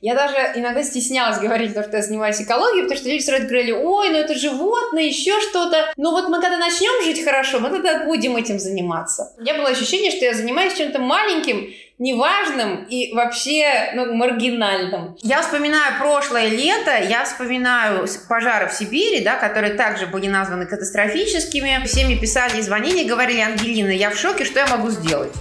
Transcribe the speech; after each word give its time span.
Я 0.00 0.14
даже 0.14 0.36
иногда 0.54 0.82
стеснялась 0.82 1.38
говорить 1.38 1.74
то, 1.74 1.82
что 1.82 1.96
я 1.96 2.02
занимаюсь 2.02 2.40
экологией, 2.40 2.82
потому 2.82 3.00
что 3.00 3.08
люди 3.08 3.22
сразу 3.22 3.44
говорили, 3.44 3.72
ой, 3.72 4.10
ну 4.10 4.16
это 4.16 4.34
животные, 4.34 5.08
еще 5.08 5.40
что-то. 5.40 5.90
Но 5.96 6.10
вот 6.10 6.28
мы 6.28 6.40
когда 6.40 6.58
начнем 6.58 7.02
жить 7.02 7.24
хорошо, 7.24 7.60
мы 7.60 7.70
тогда 7.70 8.04
будем 8.04 8.36
этим 8.36 8.58
заниматься. 8.58 9.32
У 9.38 9.40
меня 9.40 9.54
было 9.54 9.68
ощущение, 9.68 10.10
что 10.10 10.26
я 10.26 10.34
занимаюсь 10.34 10.74
чем-то 10.74 10.98
маленьким, 10.98 11.72
неважным 11.98 12.84
и 12.84 13.14
вообще 13.14 13.92
ну, 13.94 14.12
маргинальным. 14.14 15.16
Я 15.22 15.40
вспоминаю 15.40 15.98
прошлое 15.98 16.48
лето, 16.48 16.92
я 17.08 17.24
вспоминаю 17.24 18.06
пожары 18.28 18.68
в 18.68 18.74
Сибири, 18.74 19.24
да, 19.24 19.36
которые 19.36 19.74
также 19.74 20.06
были 20.06 20.26
названы 20.26 20.66
катастрофическими. 20.66 21.82
Все 21.86 22.04
мне 22.04 22.16
писали 22.16 22.58
и 22.58 22.62
звонили, 22.62 23.08
говорили, 23.08 23.40
Ангелина, 23.40 23.90
я 23.90 24.10
в 24.10 24.18
шоке, 24.18 24.44
что 24.44 24.58
я 24.58 24.66
могу 24.66 24.90
сделать? 24.90 25.32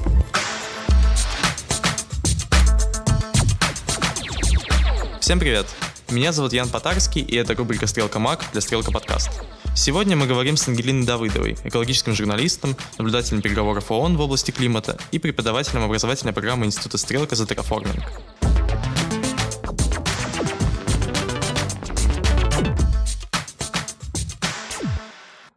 Всем 5.26 5.39
привет! 5.39 5.66
Меня 6.12 6.32
зовут 6.32 6.54
Ян 6.54 6.70
Потарский, 6.70 7.23
и 7.23 7.36
это 7.36 7.55
рубрика 7.55 7.88
«Стрелка 7.88 8.20
Мак» 8.20 8.45
для 8.52 8.62
«Стрелка 8.62 8.91
Подкаст». 8.91 9.31
Сегодня 9.76 10.16
мы 10.16 10.27
говорим 10.27 10.55
с 10.55 10.67
Ангелиной 10.67 11.04
Давыдовой, 11.04 11.58
экологическим 11.63 12.13
журналистом, 12.13 12.77
наблюдателем 13.00 13.41
переговоров 13.41 13.90
ООН 13.90 14.17
в 14.17 14.22
области 14.22 14.52
климата 14.52 15.00
и 15.09 15.17
преподавателем 15.17 15.84
образовательной 15.84 16.31
программы 16.31 16.67
Института 16.67 17.00
«Стрелка» 17.00 17.36
за 17.36 17.48
терраформинг. 17.48 18.03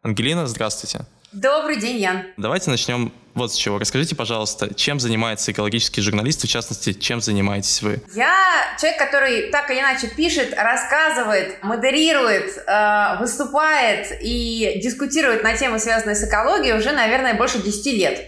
Ангелина, 0.02 0.46
здравствуйте. 0.46 1.04
Добрый 1.32 1.78
день, 1.78 1.98
Ян. 1.98 2.22
Давайте 2.38 2.70
начнем 2.70 3.12
вот 3.38 3.52
с 3.52 3.56
чего. 3.56 3.78
Расскажите, 3.78 4.14
пожалуйста, 4.14 4.74
чем 4.74 5.00
занимается 5.00 5.52
экологический 5.52 6.00
журналист, 6.00 6.44
в 6.44 6.48
частности, 6.48 6.92
чем 6.92 7.20
занимаетесь 7.20 7.80
вы? 7.82 8.02
Я 8.14 8.34
человек, 8.80 8.98
который 8.98 9.50
так 9.50 9.70
или 9.70 9.80
иначе 9.80 10.08
пишет, 10.08 10.54
рассказывает, 10.56 11.62
модерирует, 11.62 12.58
э, 12.58 13.16
выступает 13.20 14.18
и 14.20 14.80
дискутирует 14.82 15.42
на 15.42 15.56
темы, 15.56 15.78
связанные 15.78 16.16
с 16.16 16.24
экологией, 16.24 16.76
уже, 16.76 16.92
наверное, 16.92 17.34
больше 17.34 17.62
10 17.62 17.86
лет. 17.92 18.20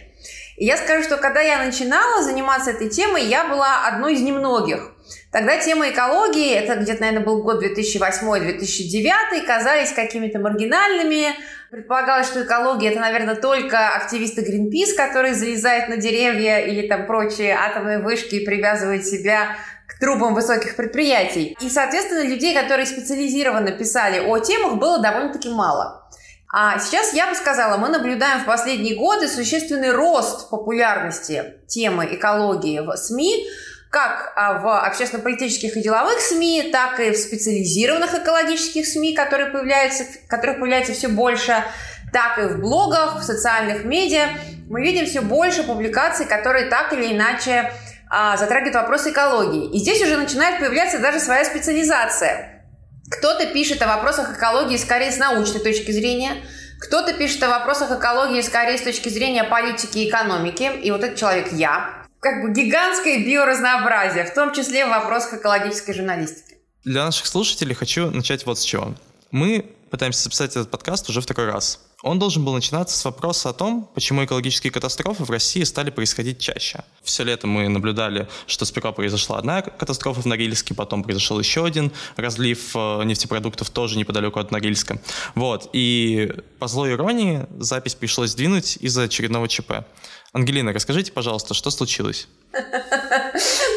И 0.56 0.66
я 0.66 0.76
скажу, 0.76 1.02
что 1.04 1.16
когда 1.16 1.40
я 1.40 1.64
начинала 1.64 2.22
заниматься 2.22 2.70
этой 2.70 2.90
темой, 2.90 3.24
я 3.24 3.48
была 3.48 3.86
одной 3.86 4.14
из 4.14 4.20
немногих. 4.20 4.92
Тогда 5.32 5.58
тема 5.58 5.90
экологии, 5.90 6.52
это 6.54 6.76
где-то, 6.76 7.00
наверное, 7.02 7.24
был 7.24 7.42
год 7.42 7.62
2008-2009, 7.62 9.46
казались 9.46 9.92
какими-то 9.92 10.38
маргинальными, 10.40 11.34
Предполагалось, 11.70 12.26
что 12.26 12.42
экология– 12.42 12.88
это, 12.90 12.98
наверное, 12.98 13.36
только 13.36 13.90
активисты 13.90 14.40
Greenpeace, 14.42 14.96
которые 14.96 15.34
залезают 15.34 15.88
на 15.88 15.98
деревья 15.98 16.58
или 16.58 16.88
там 16.88 17.06
прочие 17.06 17.54
атомные 17.54 18.00
вышки 18.00 18.34
и 18.34 18.44
привязывают 18.44 19.06
себя 19.06 19.56
к 19.86 20.00
трубам 20.00 20.34
высоких 20.34 20.74
предприятий. 20.74 21.56
И, 21.60 21.70
соответственно, 21.70 22.26
людей, 22.26 22.56
которые 22.56 22.86
специализированно 22.86 23.70
писали 23.70 24.18
о 24.18 24.38
темах, 24.40 24.78
было 24.78 25.00
довольно-таки 25.00 25.48
мало. 25.48 26.08
А 26.52 26.76
сейчас 26.80 27.14
я 27.14 27.28
бы 27.28 27.36
сказала, 27.36 27.76
мы 27.76 27.88
наблюдаем 27.88 28.40
в 28.40 28.46
последние 28.46 28.96
годы 28.96 29.28
существенный 29.28 29.92
рост 29.92 30.50
популярности 30.50 31.54
темы 31.68 32.08
экологии 32.16 32.80
в 32.80 32.96
СМИ, 32.96 33.46
как 33.90 34.32
а, 34.36 34.60
в 34.60 34.86
общественно-политических 34.86 35.76
и 35.76 35.82
деловых 35.82 36.20
СМИ, 36.20 36.70
так 36.72 37.00
и 37.00 37.10
в 37.10 37.16
специализированных 37.16 38.14
экологических 38.14 38.86
СМИ, 38.86 39.14
которые 39.14 39.50
появляются, 39.50 40.04
которых 40.28 40.60
появляется 40.60 40.92
все 40.92 41.08
больше, 41.08 41.64
так 42.12 42.38
и 42.38 42.42
в 42.42 42.60
блогах, 42.60 43.18
в 43.18 43.24
социальных 43.24 43.84
медиа. 43.84 44.28
Мы 44.68 44.82
видим 44.82 45.06
все 45.06 45.22
больше 45.22 45.64
публикаций, 45.64 46.24
которые 46.26 46.66
так 46.66 46.92
или 46.92 47.12
иначе 47.12 47.72
а, 48.08 48.36
затрагивают 48.36 48.76
вопросы 48.76 49.10
экологии. 49.10 49.74
И 49.74 49.80
здесь 49.80 50.00
уже 50.00 50.16
начинает 50.16 50.60
появляться 50.60 51.00
даже 51.00 51.18
своя 51.18 51.44
специализация. 51.44 52.64
Кто-то 53.10 53.46
пишет 53.46 53.82
о 53.82 53.88
вопросах 53.88 54.36
экологии 54.36 54.76
скорее 54.76 55.10
с 55.10 55.18
научной 55.18 55.60
точки 55.60 55.90
зрения, 55.90 56.34
кто-то 56.80 57.12
пишет 57.12 57.42
о 57.42 57.48
вопросах 57.48 57.90
экологии 57.90 58.40
скорее 58.40 58.78
с 58.78 58.82
точки 58.82 59.08
зрения 59.08 59.42
политики 59.42 59.98
и 59.98 60.08
экономики. 60.08 60.70
И 60.80 60.92
вот 60.92 61.02
этот 61.02 61.18
человек 61.18 61.52
я 61.52 61.99
как 62.20 62.42
бы 62.42 62.52
гигантское 62.52 63.24
биоразнообразие, 63.24 64.24
в 64.24 64.34
том 64.34 64.52
числе 64.52 64.86
в 64.86 64.90
вопросах 64.90 65.34
экологической 65.34 65.94
журналистики. 65.94 66.56
Для 66.84 67.04
наших 67.04 67.26
слушателей 67.26 67.74
хочу 67.74 68.10
начать 68.10 68.46
вот 68.46 68.58
с 68.58 68.62
чего. 68.62 68.94
Мы 69.30 69.74
пытаемся 69.90 70.22
записать 70.22 70.50
этот 70.52 70.70
подкаст 70.70 71.08
уже 71.08 71.20
второй 71.20 71.50
раз. 71.50 71.80
Он 72.02 72.18
должен 72.18 72.44
был 72.44 72.54
начинаться 72.54 72.96
с 72.96 73.04
вопроса 73.04 73.50
о 73.50 73.52
том, 73.52 73.88
почему 73.94 74.24
экологические 74.24 74.72
катастрофы 74.72 75.24
в 75.24 75.30
России 75.30 75.62
стали 75.64 75.90
происходить 75.90 76.38
чаще. 76.38 76.82
Все 77.02 77.24
лето 77.24 77.46
мы 77.46 77.68
наблюдали, 77.68 78.26
что 78.46 78.64
сперва 78.64 78.92
произошла 78.92 79.36
одна 79.38 79.60
катастрофа 79.60 80.22
в 80.22 80.26
Норильске, 80.26 80.74
потом 80.74 81.02
произошел 81.02 81.38
еще 81.38 81.64
один 81.66 81.92
разлив 82.16 82.74
э, 82.74 83.04
нефтепродуктов 83.04 83.70
тоже 83.70 83.98
неподалеку 83.98 84.40
от 84.40 84.50
Норильска. 84.50 84.98
Вот. 85.34 85.68
И 85.72 86.32
по 86.58 86.68
злой 86.68 86.92
иронии 86.92 87.46
запись 87.58 87.94
пришлось 87.94 88.30
сдвинуть 88.30 88.76
из-за 88.76 89.02
очередного 89.02 89.46
ЧП. 89.48 89.84
Ангелина, 90.32 90.72
расскажите, 90.72 91.12
пожалуйста, 91.12 91.54
что 91.54 91.70
случилось? 91.70 92.28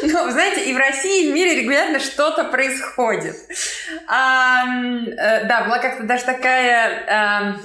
Ну, 0.06 0.30
знаете, 0.30 0.70
и 0.70 0.74
в 0.74 0.76
России, 0.76 1.26
и 1.26 1.30
в 1.30 1.34
мире 1.34 1.62
регулярно 1.62 1.98
что-то 1.98 2.44
происходит. 2.44 3.36
Э, 4.06 5.48
да, 5.48 5.64
была 5.64 5.78
как-то 5.78 6.04
даже 6.04 6.24
такая 6.24 7.56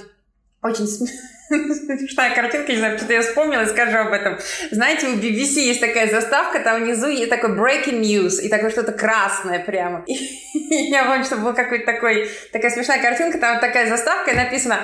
очень 0.62 0.88
смешная 1.50 2.36
картинка, 2.36 2.72
не 2.72 2.78
знаю, 2.78 2.97
что-то 2.97 3.14
я 3.14 3.22
вспомнила 3.22 3.62
и 3.62 3.68
скажу 3.68 3.97
об 3.97 4.14
этом. 4.14 4.38
Знаете, 4.72 5.08
у 5.08 5.16
BBC 5.16 5.62
есть 5.62 5.81
такая 5.81 6.09
заставка, 6.09 6.59
там 6.59 6.84
внизу 6.84 7.08
есть 7.08 7.30
такой 7.30 7.52
breaking 7.52 8.02
news, 8.02 8.42
и 8.42 8.50
такое 8.50 8.70
что-то 8.70 8.92
красное 8.92 9.59
прямо. 9.59 10.03
И 10.08 10.92
я 10.92 11.06
помню, 11.06 11.24
что 11.24 11.38
была 11.38 11.53
какой-то 11.53 11.86
такой, 11.86 12.30
такая 12.52 12.70
смешная 12.72 13.02
картинка, 13.02 13.40
там 13.40 13.59
такая 13.59 13.90
заставка, 13.90 14.31
и 14.31 14.36
написано 14.36 14.80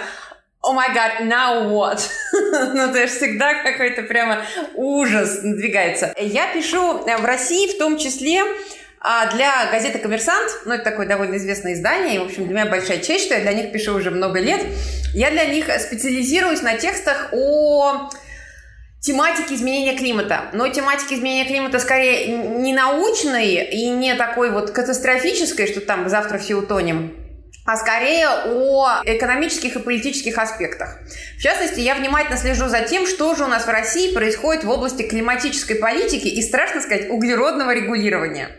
о 0.62 0.74
май 0.74 0.91
гад, 0.94 1.22
now 1.22 1.69
what? 1.69 2.02
ну, 2.74 2.92
то 2.92 3.00
есть 3.00 3.18
всегда 3.18 3.62
какой-то 3.62 4.02
прямо 4.02 4.44
ужас 4.74 5.44
надвигается. 5.44 6.16
Я 6.18 6.52
пишу 6.53 7.06
э, 7.06 7.18
в 7.18 7.25
России 7.25 7.75
в 7.75 7.78
том 7.78 8.00
числе 8.00 8.42
а 9.07 9.31
для 9.31 9.69
газеты 9.71 9.99
«Коммерсант», 9.99 10.49
ну, 10.66 10.73
это 10.73 10.83
такое 10.83 11.05
довольно 11.05 11.38
известное 11.38 11.73
издание, 11.73 12.16
и, 12.16 12.17
в 12.17 12.23
общем, 12.23 12.45
для 12.45 12.55
меня 12.55 12.66
большая 12.66 12.97
честь, 12.97 13.25
что 13.25 13.35
я 13.35 13.41
для 13.41 13.53
них 13.53 13.71
пишу 13.71 13.95
уже 13.95 14.09
много 14.09 14.39
лет. 14.39 14.66
Я 15.13 15.29
для 15.29 15.45
них 15.45 15.66
специализируюсь 15.79 16.63
на 16.63 16.75
текстах 16.75 17.29
о 17.31 18.09
тематике 19.01 19.53
изменения 19.53 19.95
климата. 19.95 20.45
Но 20.53 20.67
тематика 20.69 21.13
изменения 21.13 21.45
климата 21.45 21.79
скорее 21.79 22.35
не 22.35 22.73
научной 22.73 23.63
и 23.65 23.91
не 23.91 24.15
такой 24.15 24.49
вот 24.49 24.71
катастрофической, 24.71 25.67
что 25.67 25.81
там 25.81 26.09
завтра 26.09 26.39
все 26.39 26.55
утонем, 26.55 27.15
а 27.65 27.77
скорее 27.77 28.27
о 28.27 29.01
экономических 29.05 29.75
и 29.75 29.79
политических 29.79 30.38
аспектах. 30.39 30.97
В 31.38 31.41
частности, 31.41 31.79
я 31.79 31.94
внимательно 31.94 32.38
слежу 32.38 32.67
за 32.67 32.81
тем, 32.81 33.05
что 33.05 33.35
же 33.35 33.44
у 33.44 33.47
нас 33.47 33.65
в 33.65 33.69
России 33.69 34.13
происходит 34.13 34.63
в 34.63 34.69
области 34.71 35.03
климатической 35.03 35.75
политики 35.75 36.27
и, 36.27 36.41
страшно 36.41 36.81
сказать, 36.81 37.09
углеродного 37.09 37.73
регулирования. 37.73 38.49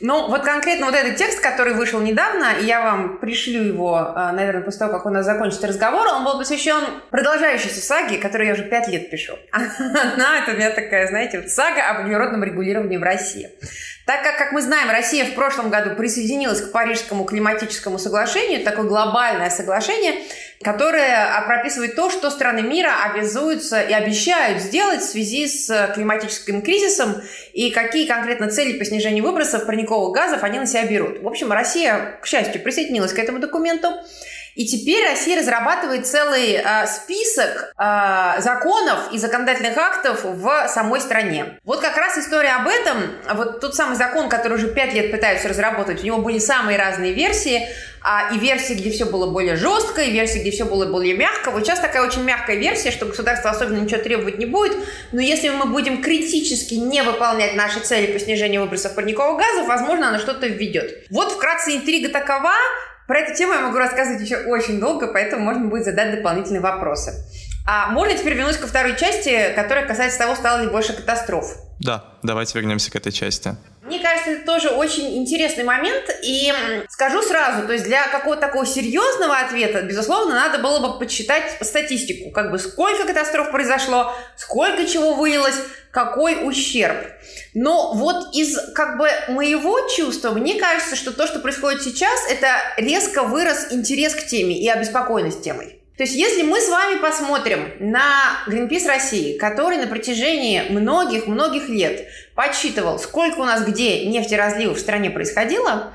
Ну, 0.00 0.28
вот 0.28 0.42
конкретно 0.42 0.86
вот 0.86 0.94
этот 0.94 1.16
текст, 1.16 1.40
который 1.40 1.74
вышел 1.74 2.00
недавно, 2.00 2.48
я 2.60 2.82
вам 2.82 3.18
пришлю 3.18 3.62
его, 3.62 3.96
а, 3.96 4.32
наверное, 4.32 4.62
после 4.62 4.80
того, 4.80 4.92
как 4.92 5.06
у 5.06 5.10
нас 5.10 5.24
закончится 5.24 5.68
разговор, 5.68 6.06
он 6.08 6.24
был 6.24 6.36
посвящен 6.36 6.82
продолжающейся 7.10 7.80
саге, 7.80 8.18
которую 8.18 8.48
я 8.48 8.54
уже 8.54 8.64
пять 8.64 8.88
лет 8.88 9.08
пишу. 9.08 9.34
Она, 9.52 10.40
это 10.42 10.52
у 10.52 10.54
меня 10.56 10.70
такая, 10.70 11.06
знаете, 11.06 11.40
вот 11.40 11.48
сага 11.48 11.88
об 11.88 12.04
углеродном 12.04 12.42
регулировании 12.42 12.96
в 12.96 13.04
России. 13.04 13.50
Так 14.04 14.22
как, 14.22 14.36
как 14.36 14.52
мы 14.52 14.60
знаем, 14.60 14.90
Россия 14.90 15.24
в 15.24 15.34
прошлом 15.34 15.70
году 15.70 15.94
присоединилась 15.94 16.60
к 16.60 16.72
Парижскому 16.72 17.24
климатическому 17.24 17.98
соглашению, 17.98 18.62
такое 18.62 18.84
глобальное 18.84 19.48
соглашение, 19.48 20.22
которое 20.64 21.28
прописывает 21.46 21.94
то, 21.94 22.10
что 22.10 22.30
страны 22.30 22.62
мира 22.62 22.90
обязуются 23.04 23.80
и 23.80 23.92
обещают 23.92 24.62
сделать 24.62 25.02
в 25.02 25.04
связи 25.04 25.46
с 25.46 25.92
климатическим 25.94 26.62
кризисом 26.62 27.22
и 27.52 27.70
какие 27.70 28.06
конкретно 28.06 28.48
цели 28.48 28.78
по 28.78 28.84
снижению 28.84 29.24
выбросов 29.24 29.66
парниковых 29.66 30.12
газов 30.12 30.42
они 30.42 30.58
на 30.58 30.66
себя 30.66 30.86
берут. 30.86 31.22
В 31.22 31.28
общем, 31.28 31.52
Россия, 31.52 32.18
к 32.22 32.26
счастью, 32.26 32.62
присоединилась 32.62 33.12
к 33.12 33.18
этому 33.18 33.38
документу. 33.38 33.92
И 34.54 34.66
теперь 34.66 35.04
Россия 35.08 35.38
разрабатывает 35.38 36.06
целый 36.06 36.54
э, 36.54 36.86
список 36.86 37.72
э, 37.76 38.40
законов 38.40 39.12
и 39.12 39.18
законодательных 39.18 39.76
актов 39.76 40.24
в 40.24 40.68
самой 40.68 41.00
стране. 41.00 41.58
Вот 41.64 41.80
как 41.80 41.96
раз 41.96 42.16
история 42.18 42.56
об 42.56 42.68
этом, 42.68 43.10
вот 43.34 43.60
тот 43.60 43.74
самый 43.74 43.96
закон, 43.96 44.28
который 44.28 44.54
уже 44.54 44.68
пять 44.68 44.94
лет 44.94 45.10
пытаются 45.10 45.48
разработать, 45.48 46.02
у 46.02 46.06
него 46.06 46.18
были 46.18 46.38
самые 46.38 46.78
разные 46.78 47.12
версии, 47.12 47.68
а, 48.06 48.34
и 48.34 48.38
версии, 48.38 48.74
где 48.74 48.90
все 48.90 49.06
было 49.06 49.30
более 49.30 49.56
жестко, 49.56 50.02
и 50.02 50.10
версии, 50.10 50.38
где 50.38 50.50
все 50.50 50.66
было 50.66 50.84
более 50.84 51.16
мягко. 51.16 51.50
Вот 51.50 51.64
сейчас 51.64 51.80
такая 51.80 52.06
очень 52.06 52.22
мягкая 52.22 52.56
версия, 52.56 52.90
что 52.90 53.06
государство 53.06 53.50
особенно 53.50 53.78
ничего 53.78 54.02
требовать 54.02 54.36
не 54.36 54.44
будет, 54.44 54.76
но 55.12 55.22
если 55.22 55.48
мы 55.48 55.64
будем 55.64 56.02
критически 56.02 56.74
не 56.74 57.02
выполнять 57.02 57.54
наши 57.54 57.80
цели 57.80 58.12
по 58.12 58.18
снижению 58.18 58.60
выбросов 58.60 58.94
парниковых 58.94 59.38
газов, 59.38 59.66
возможно, 59.66 60.10
оно 60.10 60.18
что-то 60.18 60.46
введет. 60.46 61.06
Вот 61.08 61.32
вкратце 61.32 61.76
интрига 61.76 62.10
такова, 62.10 62.52
про 63.06 63.18
эту 63.18 63.34
тему 63.36 63.52
я 63.52 63.60
могу 63.60 63.76
рассказывать 63.78 64.22
еще 64.22 64.38
очень 64.46 64.80
долго, 64.80 65.08
поэтому 65.08 65.44
можно 65.44 65.66
будет 65.66 65.84
задать 65.84 66.16
дополнительные 66.16 66.60
вопросы. 66.60 67.12
А 67.66 67.88
можно 67.88 68.16
теперь 68.16 68.34
вернусь 68.34 68.56
ко 68.56 68.66
второй 68.66 68.96
части, 68.96 69.52
которая 69.54 69.86
касается 69.86 70.18
того, 70.18 70.34
стало 70.34 70.62
ли 70.62 70.68
больше 70.68 70.94
катастроф. 70.94 71.56
Да, 71.80 72.04
давайте 72.22 72.58
вернемся 72.58 72.90
к 72.90 72.96
этой 72.96 73.10
части. 73.12 73.56
Мне 73.84 73.98
кажется, 73.98 74.30
это 74.30 74.46
тоже 74.46 74.70
очень 74.70 75.18
интересный 75.18 75.62
момент. 75.62 76.04
И 76.22 76.52
скажу 76.88 77.22
сразу, 77.22 77.66
то 77.66 77.74
есть 77.74 77.84
для 77.84 78.08
какого-то 78.08 78.40
такого 78.40 78.64
серьезного 78.64 79.36
ответа, 79.38 79.82
безусловно, 79.82 80.34
надо 80.34 80.58
было 80.58 80.78
бы 80.78 80.98
подсчитать 80.98 81.44
статистику. 81.60 82.30
Как 82.30 82.50
бы 82.50 82.58
сколько 82.58 83.06
катастроф 83.06 83.50
произошло, 83.50 84.14
сколько 84.36 84.86
чего 84.86 85.14
вылилось, 85.14 85.56
какой 85.90 86.48
ущерб. 86.48 86.96
Но 87.52 87.92
вот 87.92 88.34
из 88.34 88.58
как 88.74 88.96
бы 88.96 89.08
моего 89.28 89.78
чувства, 89.94 90.30
мне 90.30 90.58
кажется, 90.58 90.96
что 90.96 91.12
то, 91.12 91.26
что 91.26 91.38
происходит 91.40 91.82
сейчас, 91.82 92.28
это 92.30 92.48
резко 92.78 93.22
вырос 93.22 93.68
интерес 93.70 94.14
к 94.14 94.26
теме 94.26 94.58
и 94.58 94.68
обеспокоенность 94.68 95.42
темой. 95.42 95.83
То 95.96 96.02
есть, 96.02 96.16
если 96.16 96.42
мы 96.42 96.60
с 96.60 96.68
вами 96.68 96.98
посмотрим 96.98 97.72
на 97.78 98.38
Greenpeace 98.48 98.88
России, 98.88 99.38
который 99.38 99.76
на 99.76 99.86
протяжении 99.86 100.62
многих-многих 100.68 101.68
лет 101.68 102.08
подсчитывал, 102.34 102.98
сколько 102.98 103.38
у 103.38 103.44
нас 103.44 103.64
где 103.64 104.06
нефтеразливов 104.06 104.76
в 104.76 104.80
стране 104.80 105.10
происходило, 105.10 105.92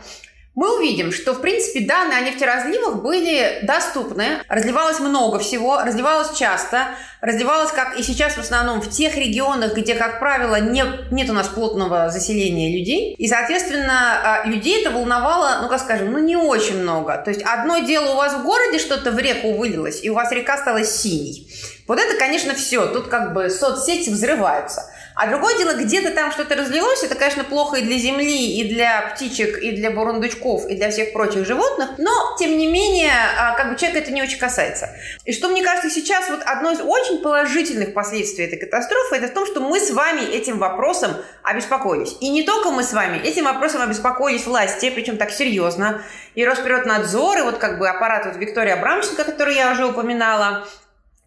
мы 0.56 0.78
увидим, 0.78 1.12
что, 1.12 1.34
в 1.34 1.42
принципе, 1.42 1.86
данные 1.86 2.18
о 2.18 2.22
нефтеразливах 2.22 3.02
были 3.02 3.60
доступны. 3.64 4.40
Разливалось 4.50 5.00
много 5.00 5.40
всего, 5.40 5.80
разливалось 5.82 6.38
часто, 6.38 6.88
разливалось, 7.22 7.72
как 7.72 7.98
и 7.98 8.04
сейчас, 8.04 8.34
в 8.34 8.40
основном 8.40 8.82
в 8.82 8.90
тех 8.90 9.16
регионах, 9.16 9.76
где, 9.76 9.96
как 9.96 10.20
правило, 10.20 10.60
нет, 10.60 11.12
нет 11.12 11.30
у 11.30 11.34
нас 11.34 11.48
плотного 11.48 12.10
заселения 12.10 12.78
людей. 12.78 13.14
И, 13.14 13.28
соответственно, 13.28 14.42
а, 14.42 14.48
людей 14.48 14.82
это 14.82 14.92
волновало, 14.92 15.60
ну, 15.62 15.70
как 15.70 15.80
скажем, 15.80 16.12
ну, 16.12 16.20
не 16.20 16.36
очень 16.36 16.82
много. 16.82 17.18
То 17.24 17.30
есть, 17.30 17.44
одно 17.44 17.80
дело 17.80 18.14
у 18.14 18.18
вас 18.18 18.34
в 18.34 18.44
городе 18.44 18.80
что-то 18.80 19.12
в 19.12 19.20
реку 19.20 19.54
вылилось, 19.54 20.04
и 20.04 20.10
у 20.10 20.14
вас 20.14 20.32
река 20.32 20.58
стала 20.58 20.84
синей. 20.84 21.48
Вот 21.88 22.00
это, 22.00 22.18
конечно, 22.18 22.54
все. 22.54 22.88
Тут 22.88 23.08
как 23.08 23.34
бы 23.34 23.50
соцсети 23.50 24.10
взрываются. 24.10 24.84
А 25.20 25.28
другое 25.28 25.58
дело, 25.58 25.74
где-то 25.74 26.12
там 26.12 26.32
что-то 26.32 26.56
разлилось, 26.56 27.04
это, 27.04 27.14
конечно, 27.16 27.44
плохо 27.44 27.76
и 27.76 27.82
для 27.82 27.98
земли, 27.98 28.58
и 28.58 28.74
для 28.74 29.02
птичек, 29.14 29.58
и 29.62 29.72
для 29.72 29.92
бурундучков, 29.92 30.66
и 30.70 30.76
для 30.76 30.92
всех 30.92 31.12
прочих 31.12 31.46
животных, 31.46 31.90
но, 31.98 32.38
тем 32.40 32.58
не 32.58 32.68
менее, 32.68 33.12
а, 33.38 33.54
как 33.56 33.70
бы 33.70 33.78
человека 33.78 34.00
это 34.00 34.14
не 34.14 34.24
очень 34.24 34.40
касается. 34.40 34.96
И 35.26 35.34
что, 35.34 35.50
мне 35.50 35.62
кажется, 35.62 35.90
сейчас 35.90 36.30
вот 36.30 36.40
одно 36.46 36.72
из 36.72 36.80
очень 36.80 37.18
положительных 37.22 37.94
последствий 37.94 38.46
этой 38.46 38.58
катастрофы, 38.58 39.18
это 39.18 39.28
в 39.28 39.34
том, 39.34 39.46
что 39.46 39.60
мы 39.60 39.82
с 39.82 39.92
вами 39.92 40.22
этим 40.22 40.58
вопросом 40.58 41.12
обеспокоились. 41.44 42.16
И 42.22 42.30
не 42.30 42.44
только 42.44 42.72
мы 42.72 42.84
с 42.84 42.94
вами, 42.94 43.18
этим 43.18 43.44
вопросом 43.44 43.82
обеспокоились 43.82 44.46
власти, 44.46 44.90
причем 44.90 45.18
так 45.18 45.32
серьезно. 45.32 46.02
И 46.36 46.46
Росприроднадзор, 46.46 47.40
и 47.40 47.42
вот 47.42 47.58
как 47.58 47.78
бы 47.78 47.90
аппарат 47.90 48.26
вот 48.26 48.38
Виктория 48.38 48.76
Абрамченко, 48.76 49.26
который 49.26 49.56
я 49.56 49.74
уже 49.74 49.86
упоминала, 49.86 50.66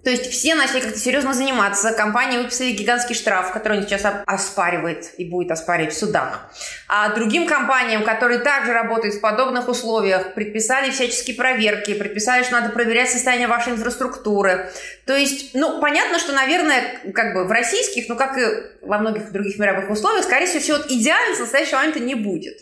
то 0.05 0.11
есть 0.11 0.31
все 0.31 0.55
начали 0.57 0.81
как-то 0.81 0.99
серьезно 0.99 1.33
заниматься. 1.33 1.93
Компания 1.93 2.39
выписали 2.39 2.73
гигантский 2.73 3.15
штраф, 3.15 3.53
который 3.53 3.79
он 3.79 3.85
сейчас 3.85 4.03
оспаривает 4.27 5.13
и 5.17 5.25
будет 5.25 5.53
оспаривать 5.53 5.95
в 5.95 5.99
судах. 5.99 6.51
А 6.89 7.15
другим 7.15 7.47
компаниям, 7.47 8.03
которые 8.03 8.41
также 8.41 8.73
работают 8.73 9.15
в 9.15 9.21
подобных 9.21 9.69
условиях, 9.69 10.35
предписали 10.35 10.91
всяческие 10.91 11.37
проверки, 11.37 11.95
предписали, 11.95 12.43
что 12.43 12.61
надо 12.61 12.71
проверять 12.71 13.11
состояние 13.11 13.47
вашей 13.47 13.75
инфраструктуры. 13.75 14.71
То 15.07 15.17
есть, 15.17 15.55
ну, 15.55 15.81
понятно, 15.81 16.19
что, 16.19 16.33
наверное, 16.33 17.01
как 17.15 17.35
бы 17.35 17.45
в 17.45 17.53
российских, 17.53 18.09
ну, 18.09 18.17
как 18.17 18.37
и 18.39 18.45
во 18.83 18.99
многих 18.99 19.31
других 19.31 19.59
мировых 19.59 19.89
условиях, 19.89 20.25
скорее 20.25 20.47
всего, 20.47 20.61
все 20.61 20.77
вот 20.79 20.91
идеально 20.91 21.37
с 21.37 21.41
настоящего 21.41 21.79
момента 21.79 22.01
не 22.01 22.17
будет. 22.17 22.59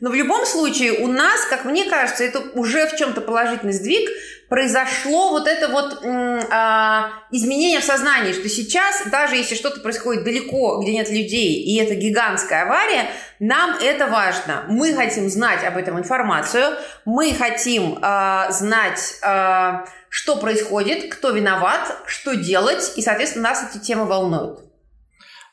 Но 0.00 0.10
в 0.10 0.14
любом 0.14 0.44
случае 0.46 0.92
у 0.92 1.06
нас, 1.06 1.44
как 1.46 1.64
мне 1.64 1.84
кажется, 1.84 2.24
это 2.24 2.40
уже 2.54 2.86
в 2.86 2.96
чем-то 2.96 3.20
положительный 3.20 3.72
сдвиг, 3.72 4.08
произошло 4.48 5.30
вот 5.30 5.46
это 5.46 5.68
вот 5.68 6.00
а, 6.04 7.10
изменение 7.30 7.80
в 7.80 7.84
сознании, 7.84 8.32
что 8.32 8.48
сейчас, 8.48 9.06
даже 9.10 9.36
если 9.36 9.54
что-то 9.54 9.80
происходит 9.80 10.24
далеко, 10.24 10.80
где 10.82 10.92
нет 10.92 11.10
людей, 11.10 11.62
и 11.62 11.76
это 11.78 11.94
гигантская 11.94 12.62
авария, 12.62 13.10
нам 13.40 13.76
это 13.80 14.06
важно. 14.06 14.64
Мы 14.68 14.94
хотим 14.94 15.28
знать 15.28 15.64
об 15.64 15.76
этом 15.76 15.98
информацию, 15.98 16.76
мы 17.04 17.32
хотим 17.32 17.98
а, 18.02 18.50
знать, 18.52 19.14
а, 19.22 19.86
что 20.08 20.36
происходит, 20.36 21.12
кто 21.12 21.30
виноват, 21.30 21.96
что 22.06 22.36
делать, 22.36 22.92
и, 22.96 23.02
соответственно, 23.02 23.50
нас 23.50 23.66
эти 23.68 23.82
темы 23.82 24.04
волнуют. 24.04 24.60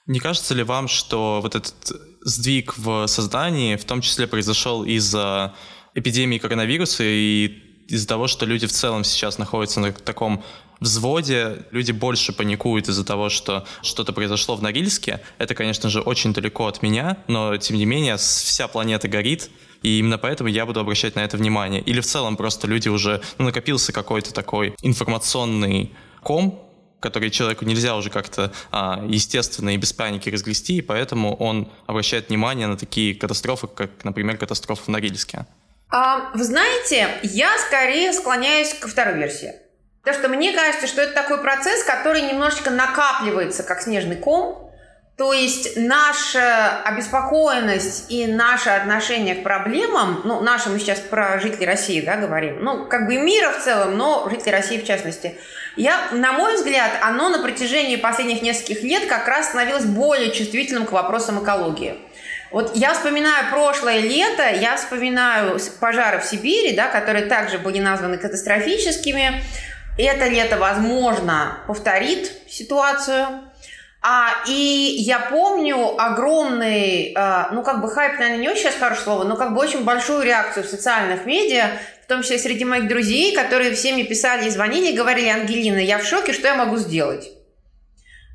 Не 0.05 0.19
кажется 0.19 0.53
ли 0.53 0.63
вам, 0.63 0.87
что 0.87 1.39
вот 1.41 1.55
этот 1.55 2.10
сдвиг 2.23 2.77
в 2.77 3.07
создании 3.07 3.75
в 3.75 3.85
том 3.85 4.01
числе 4.01 4.27
произошел 4.27 4.83
из-за 4.83 5.53
эпидемии 5.93 6.37
коронавируса 6.37 7.03
и 7.03 7.61
из-за 7.87 8.07
того, 8.07 8.27
что 8.27 8.45
люди 8.45 8.67
в 8.67 8.71
целом 8.71 9.03
сейчас 9.03 9.37
находятся 9.37 9.79
на 9.79 9.91
таком 9.91 10.43
взводе, 10.79 11.65
люди 11.71 11.91
больше 11.91 12.33
паникуют 12.33 12.89
из-за 12.89 13.05
того, 13.05 13.29
что 13.29 13.65
что-то 13.83 14.13
произошло 14.13 14.55
в 14.55 14.63
Норильске. 14.63 15.21
Это, 15.37 15.53
конечно 15.55 15.89
же, 15.89 16.01
очень 16.01 16.33
далеко 16.33 16.67
от 16.67 16.81
меня, 16.81 17.17
но, 17.27 17.57
тем 17.57 17.77
не 17.77 17.85
менее, 17.85 18.17
вся 18.17 18.67
планета 18.67 19.07
горит, 19.07 19.49
и 19.83 19.99
именно 19.99 20.17
поэтому 20.17 20.49
я 20.49 20.65
буду 20.65 20.79
обращать 20.79 21.15
на 21.15 21.19
это 21.21 21.37
внимание. 21.37 21.81
Или 21.81 22.01
в 22.01 22.05
целом 22.05 22.35
просто 22.35 22.67
люди 22.67 22.89
уже, 22.89 23.21
ну, 23.37 23.45
накопился 23.45 23.91
какой-то 23.93 24.33
такой 24.33 24.75
информационный 24.81 25.91
ком, 26.23 26.70
который 27.01 27.29
человеку 27.29 27.65
нельзя 27.65 27.95
уже 27.95 28.09
как-то 28.09 28.53
а, 28.71 29.03
естественно 29.05 29.73
и 29.73 29.77
без 29.77 29.91
паники 29.91 30.29
разгрести, 30.29 30.77
и 30.77 30.81
поэтому 30.81 31.35
он 31.35 31.69
обращает 31.87 32.29
внимание 32.29 32.67
на 32.67 32.77
такие 32.77 33.15
катастрофы, 33.15 33.67
как, 33.67 33.89
например, 34.03 34.37
катастрофа 34.37 34.83
в 34.83 34.87
Норильске. 34.87 35.45
А, 35.89 36.31
вы 36.33 36.43
знаете, 36.43 37.09
я 37.23 37.57
скорее 37.57 38.13
склоняюсь 38.13 38.73
ко 38.75 38.87
второй 38.87 39.15
версии. 39.15 39.53
Потому 40.03 40.19
что 40.19 40.29
мне 40.29 40.53
кажется, 40.53 40.87
что 40.87 41.01
это 41.01 41.13
такой 41.13 41.41
процесс, 41.41 41.83
который 41.83 42.21
немножечко 42.21 42.69
накапливается, 42.69 43.63
как 43.63 43.81
снежный 43.81 44.15
ком, 44.15 44.71
то 45.17 45.33
есть 45.33 45.77
наша 45.77 46.81
обеспокоенность 46.81 48.09
и 48.09 48.25
наше 48.25 48.69
отношение 48.71 49.35
к 49.35 49.43
проблемам, 49.43 50.21
ну, 50.23 50.41
наши 50.41 50.69
мы 50.69 50.79
сейчас 50.79 50.99
про 50.99 51.39
жителей 51.39 51.67
России, 51.67 52.01
да, 52.01 52.17
говорим, 52.17 52.63
ну, 52.63 52.87
как 52.87 53.05
бы 53.05 53.17
мира 53.17 53.51
в 53.51 53.63
целом, 53.63 53.97
но 53.97 54.27
жителей 54.31 54.53
России 54.53 54.79
в 54.79 54.85
частности, 54.85 55.37
я, 55.75 56.09
на 56.11 56.33
мой 56.33 56.55
взгляд, 56.55 56.91
оно 57.01 57.29
на 57.29 57.41
протяжении 57.41 57.95
последних 57.95 58.41
нескольких 58.41 58.83
лет 58.83 59.05
как 59.07 59.27
раз 59.27 59.47
становилось 59.47 59.85
более 59.85 60.31
чувствительным 60.31 60.85
к 60.85 60.91
вопросам 60.91 61.43
экологии. 61.43 61.97
Вот 62.51 62.75
я 62.75 62.93
вспоминаю 62.93 63.49
прошлое 63.49 63.99
лето, 63.99 64.43
я 64.49 64.75
вспоминаю 64.75 65.57
пожары 65.79 66.19
в 66.19 66.25
Сибири, 66.25 66.75
да, 66.75 66.87
которые 66.87 67.25
также 67.27 67.57
были 67.57 67.79
названы 67.79 68.17
катастрофическими. 68.17 69.41
Это 69.97 70.27
лето, 70.27 70.57
возможно, 70.57 71.59
повторит 71.67 72.31
ситуацию. 72.49 73.27
А, 74.03 74.31
и 74.47 74.95
я 74.97 75.19
помню 75.19 76.01
огромный, 76.01 77.13
а, 77.15 77.49
ну 77.51 77.61
как 77.61 77.81
бы 77.81 77.89
хайп, 77.89 78.17
наверное, 78.17 78.41
не 78.41 78.49
очень 78.49 78.63
сейчас 78.63 78.75
хорошее 78.75 79.03
слово, 79.03 79.23
но 79.25 79.35
как 79.35 79.53
бы 79.53 79.59
очень 79.59 79.83
большую 79.83 80.23
реакцию 80.23 80.65
в 80.65 80.69
социальных 80.69 81.27
медиа, 81.27 81.77
в 82.03 82.07
том 82.07 82.23
числе 82.23 82.39
среди 82.39 82.65
моих 82.65 82.87
друзей, 82.87 83.35
которые 83.35 83.75
все 83.75 83.93
мне 83.93 84.03
писали 84.03 84.47
и 84.47 84.49
звонили 84.49 84.95
говорили, 84.95 85.27
Ангелина, 85.27 85.77
я 85.77 85.99
в 85.99 86.03
шоке, 86.03 86.33
что 86.33 86.47
я 86.47 86.55
могу 86.55 86.77
сделать? 86.77 87.29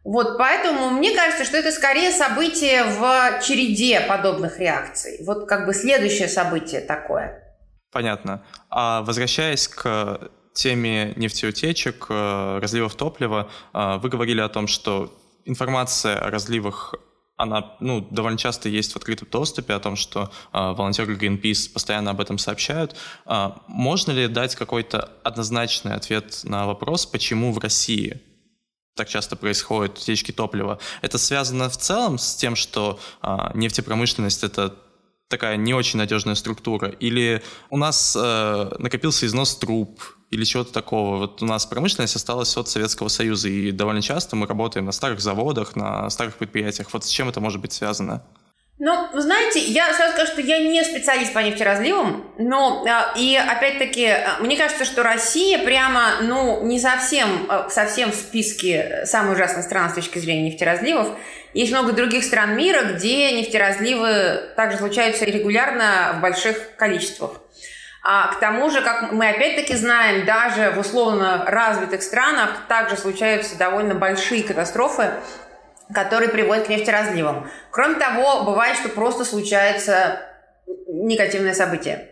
Вот, 0.04 0.38
поэтому 0.38 0.90
мне 0.90 1.16
кажется, 1.16 1.44
что 1.44 1.56
это 1.56 1.72
скорее 1.72 2.12
событие 2.12 2.84
в 2.84 3.42
череде 3.42 4.00
подобных 4.02 4.60
реакций. 4.60 5.18
Вот 5.26 5.48
как 5.48 5.66
бы 5.66 5.74
следующее 5.74 6.28
событие 6.28 6.80
такое. 6.80 7.42
Понятно. 7.90 8.44
А 8.70 9.02
возвращаясь 9.02 9.66
к 9.66 10.30
теме 10.52 11.12
нефтеутечек, 11.16 12.06
э, 12.08 12.58
разливов 12.62 12.94
топлива, 12.94 13.50
э, 13.74 13.98
вы 13.98 14.08
говорили 14.08 14.40
о 14.40 14.48
том, 14.48 14.68
что 14.68 15.12
информация 15.46 16.18
о 16.18 16.30
разливах 16.30 16.94
она 17.36 17.76
ну, 17.80 18.00
довольно 18.10 18.38
часто 18.38 18.68
есть 18.68 18.92
в 18.92 18.96
открытом 18.96 19.28
доступе 19.30 19.74
о 19.74 19.78
том, 19.78 19.94
что 19.96 20.30
э, 20.52 20.58
волонтеры 20.72 21.14
Greenpeace 21.14 21.70
постоянно 21.70 22.10
об 22.10 22.20
этом 22.20 22.38
сообщают. 22.38 22.96
Э, 23.26 23.50
можно 23.66 24.12
ли 24.12 24.26
дать 24.26 24.54
какой-то 24.54 25.10
однозначный 25.22 25.94
ответ 25.94 26.40
на 26.44 26.66
вопрос, 26.66 27.04
почему 27.04 27.52
в 27.52 27.58
России 27.58 28.22
так 28.94 29.08
часто 29.08 29.36
происходят 29.36 29.98
утечки 29.98 30.32
топлива? 30.32 30.78
Это 31.02 31.18
связано 31.18 31.68
в 31.68 31.76
целом 31.76 32.16
с 32.16 32.36
тем, 32.36 32.56
что 32.56 32.98
э, 33.22 33.36
нефтепромышленность 33.54 34.42
это 34.42 34.74
такая 35.28 35.56
не 35.56 35.74
очень 35.74 35.98
надежная 35.98 36.36
структура? 36.36 36.88
Или 36.88 37.42
у 37.68 37.76
нас 37.76 38.16
э, 38.18 38.70
накопился 38.78 39.26
износ 39.26 39.56
труб, 39.56 40.00
или 40.30 40.44
чего-то 40.44 40.72
такого. 40.72 41.18
Вот 41.18 41.42
у 41.42 41.46
нас 41.46 41.66
промышленность 41.66 42.16
осталась 42.16 42.56
от 42.56 42.68
Советского 42.68 43.08
Союза, 43.08 43.48
и 43.48 43.70
довольно 43.70 44.02
часто 44.02 44.36
мы 44.36 44.46
работаем 44.46 44.86
на 44.86 44.92
старых 44.92 45.20
заводах, 45.20 45.76
на 45.76 46.10
старых 46.10 46.36
предприятиях. 46.36 46.92
Вот 46.92 47.04
с 47.04 47.08
чем 47.08 47.28
это 47.28 47.40
может 47.40 47.60
быть 47.60 47.72
связано? 47.72 48.24
Ну, 48.78 49.08
знаете, 49.14 49.60
я 49.60 49.94
сразу 49.94 50.12
скажу, 50.12 50.32
что 50.32 50.42
я 50.42 50.58
не 50.58 50.84
специалист 50.84 51.32
по 51.32 51.38
нефтеразливам, 51.38 52.30
но 52.36 52.84
а, 52.86 53.14
и 53.16 53.34
опять-таки 53.34 54.06
а, 54.06 54.36
мне 54.40 54.54
кажется, 54.54 54.84
что 54.84 55.02
Россия 55.02 55.64
прямо, 55.64 56.20
ну, 56.20 56.62
не 56.62 56.78
совсем, 56.78 57.46
а, 57.48 57.70
совсем 57.70 58.12
в 58.12 58.14
списке 58.14 59.06
самой 59.06 59.34
ужасной 59.34 59.62
страны 59.62 59.88
с 59.88 59.94
точки 59.94 60.18
зрения 60.18 60.50
нефтеразливов. 60.50 61.08
Есть 61.54 61.72
много 61.72 61.92
других 61.92 62.22
стран 62.22 62.54
мира, 62.54 62.82
где 62.82 63.32
нефтеразливы 63.32 64.42
также 64.56 64.76
случаются 64.76 65.24
регулярно 65.24 66.16
в 66.18 66.20
больших 66.20 66.76
количествах. 66.76 67.40
А 68.08 68.28
к 68.28 68.38
тому 68.38 68.70
же, 68.70 68.82
как 68.82 69.10
мы 69.10 69.30
опять-таки 69.30 69.74
знаем, 69.74 70.24
даже 70.24 70.70
в 70.70 70.78
условно 70.78 71.42
развитых 71.44 72.04
странах 72.04 72.50
также 72.68 72.96
случаются 72.96 73.58
довольно 73.58 73.96
большие 73.96 74.44
катастрофы, 74.44 75.10
который 75.92 76.28
приводит 76.28 76.66
к 76.66 76.68
нефтеразливам. 76.68 77.50
Кроме 77.72 77.96
того, 77.96 78.44
бывает, 78.44 78.76
что 78.76 78.90
просто 78.90 79.24
случается 79.24 80.20
негативное 80.86 81.52
событие. 81.52 82.08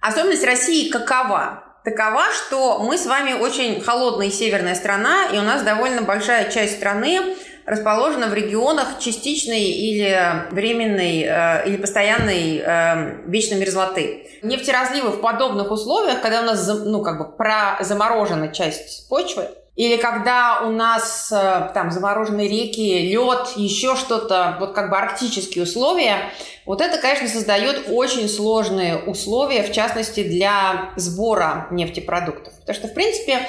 Особенность 0.00 0.46
России 0.46 0.90
какова? 0.90 1.62
Такова, 1.84 2.24
что 2.32 2.78
мы 2.78 2.96
с 2.96 3.04
вами 3.04 3.34
очень 3.34 3.82
холодная 3.82 4.30
северная 4.30 4.74
страна, 4.74 5.26
и 5.30 5.36
у 5.36 5.42
нас 5.42 5.60
довольно 5.60 6.00
большая 6.00 6.50
часть 6.50 6.76
страны 6.76 7.36
расположена 7.66 8.26
в 8.26 8.34
регионах 8.34 8.98
частичной 8.98 9.64
или 9.64 10.46
временной 10.50 11.22
э, 11.22 11.68
или 11.68 11.76
постоянной 11.76 12.58
э, 12.58 13.22
вечной 13.26 13.58
мерзлоты. 13.58 14.26
Нефтеразливы 14.42 15.10
в 15.10 15.20
подобных 15.20 15.70
условиях, 15.70 16.20
когда 16.20 16.42
у 16.42 16.44
нас 16.44 16.66
ну, 16.66 17.02
как 17.02 17.18
бы 17.18 17.36
про 17.36 17.78
заморожена 17.80 18.48
часть 18.48 19.08
почвы, 19.08 19.48
или 19.76 19.96
когда 19.96 20.60
у 20.60 20.70
нас 20.70 21.32
э, 21.32 21.70
там 21.74 21.90
замороженные 21.90 22.48
реки, 22.48 23.10
лед, 23.10 23.54
еще 23.56 23.96
что-то, 23.96 24.56
вот 24.60 24.72
как 24.72 24.88
бы 24.88 24.96
арктические 24.96 25.64
условия, 25.64 26.30
вот 26.64 26.80
это, 26.80 26.98
конечно, 26.98 27.26
создает 27.28 27.86
очень 27.88 28.28
сложные 28.28 28.98
условия, 28.98 29.64
в 29.64 29.72
частности, 29.72 30.22
для 30.22 30.90
сбора 30.96 31.66
нефтепродуктов. 31.72 32.54
Потому 32.60 32.76
что, 32.76 32.86
в 32.86 32.94
принципе, 32.94 33.40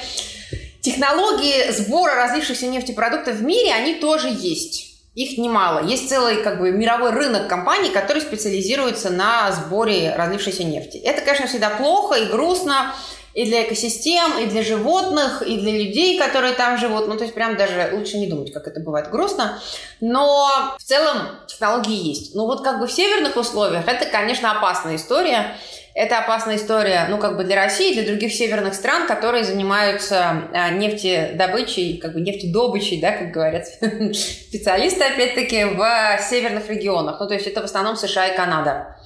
технологии 0.85 1.71
сбора 1.71 2.15
разлившихся 2.15 2.67
нефтепродуктов 2.67 3.35
в 3.35 3.43
мире, 3.43 3.73
они 3.73 3.95
тоже 3.95 4.29
есть. 4.29 4.93
Их 5.15 5.37
немало. 5.37 5.85
Есть 5.85 6.09
целый 6.09 6.43
как 6.43 6.59
бы 6.59 6.71
мировой 6.71 7.11
рынок 7.11 7.47
компаний, 7.47 7.89
которые 7.89 8.21
специализируются 8.21 9.09
на 9.09 9.51
сборе 9.51 10.13
разлившейся 10.15 10.63
нефти. 10.63 10.97
Это, 10.97 11.21
конечно, 11.21 11.47
всегда 11.47 11.69
плохо 11.69 12.15
и 12.15 12.25
грустно, 12.25 12.93
и 13.33 13.45
для 13.45 13.63
экосистем, 13.63 14.37
и 14.37 14.45
для 14.45 14.61
животных, 14.61 15.41
и 15.41 15.57
для 15.57 15.71
людей, 15.71 16.19
которые 16.19 16.53
там 16.53 16.77
живут. 16.77 17.07
Ну, 17.07 17.17
то 17.17 17.23
есть 17.23 17.33
прям 17.33 17.57
даже 17.57 17.91
лучше 17.93 18.17
не 18.17 18.27
думать, 18.27 18.53
как 18.53 18.67
это 18.67 18.79
бывает 18.79 19.09
грустно. 19.09 19.59
Но 20.01 20.75
в 20.77 20.83
целом 20.83 21.29
технологии 21.47 22.09
есть. 22.09 22.35
Ну, 22.35 22.45
вот 22.45 22.63
как 22.63 22.79
бы 22.79 22.87
в 22.87 22.91
северных 22.91 23.35
условиях 23.35 23.87
это, 23.87 24.05
конечно, 24.05 24.51
опасная 24.51 24.97
история. 24.97 25.57
Это 25.95 26.17
опасная 26.17 26.57
история, 26.57 27.07
ну, 27.09 27.17
как 27.17 27.37
бы 27.37 27.45
для 27.45 27.55
России, 27.55 27.93
для 27.93 28.03
других 28.03 28.33
северных 28.33 28.73
стран, 28.73 29.07
которые 29.07 29.45
занимаются 29.45 30.49
а, 30.51 30.69
нефтедобычей, 30.71 31.99
как 31.99 32.11
бы 32.11 32.19
нефтедобычей, 32.19 32.99
да, 32.99 33.13
как 33.13 33.31
говорят 33.31 33.65
специалисты, 34.13 35.05
опять-таки, 35.05 35.63
в 35.63 36.19
северных 36.29 36.69
регионах. 36.69 37.21
Ну, 37.21 37.27
то 37.27 37.33
есть 37.33 37.47
это 37.47 37.61
в 37.61 37.63
основном 37.63 37.95
США 37.95 38.27
и 38.27 38.35
Канада. 38.35 38.97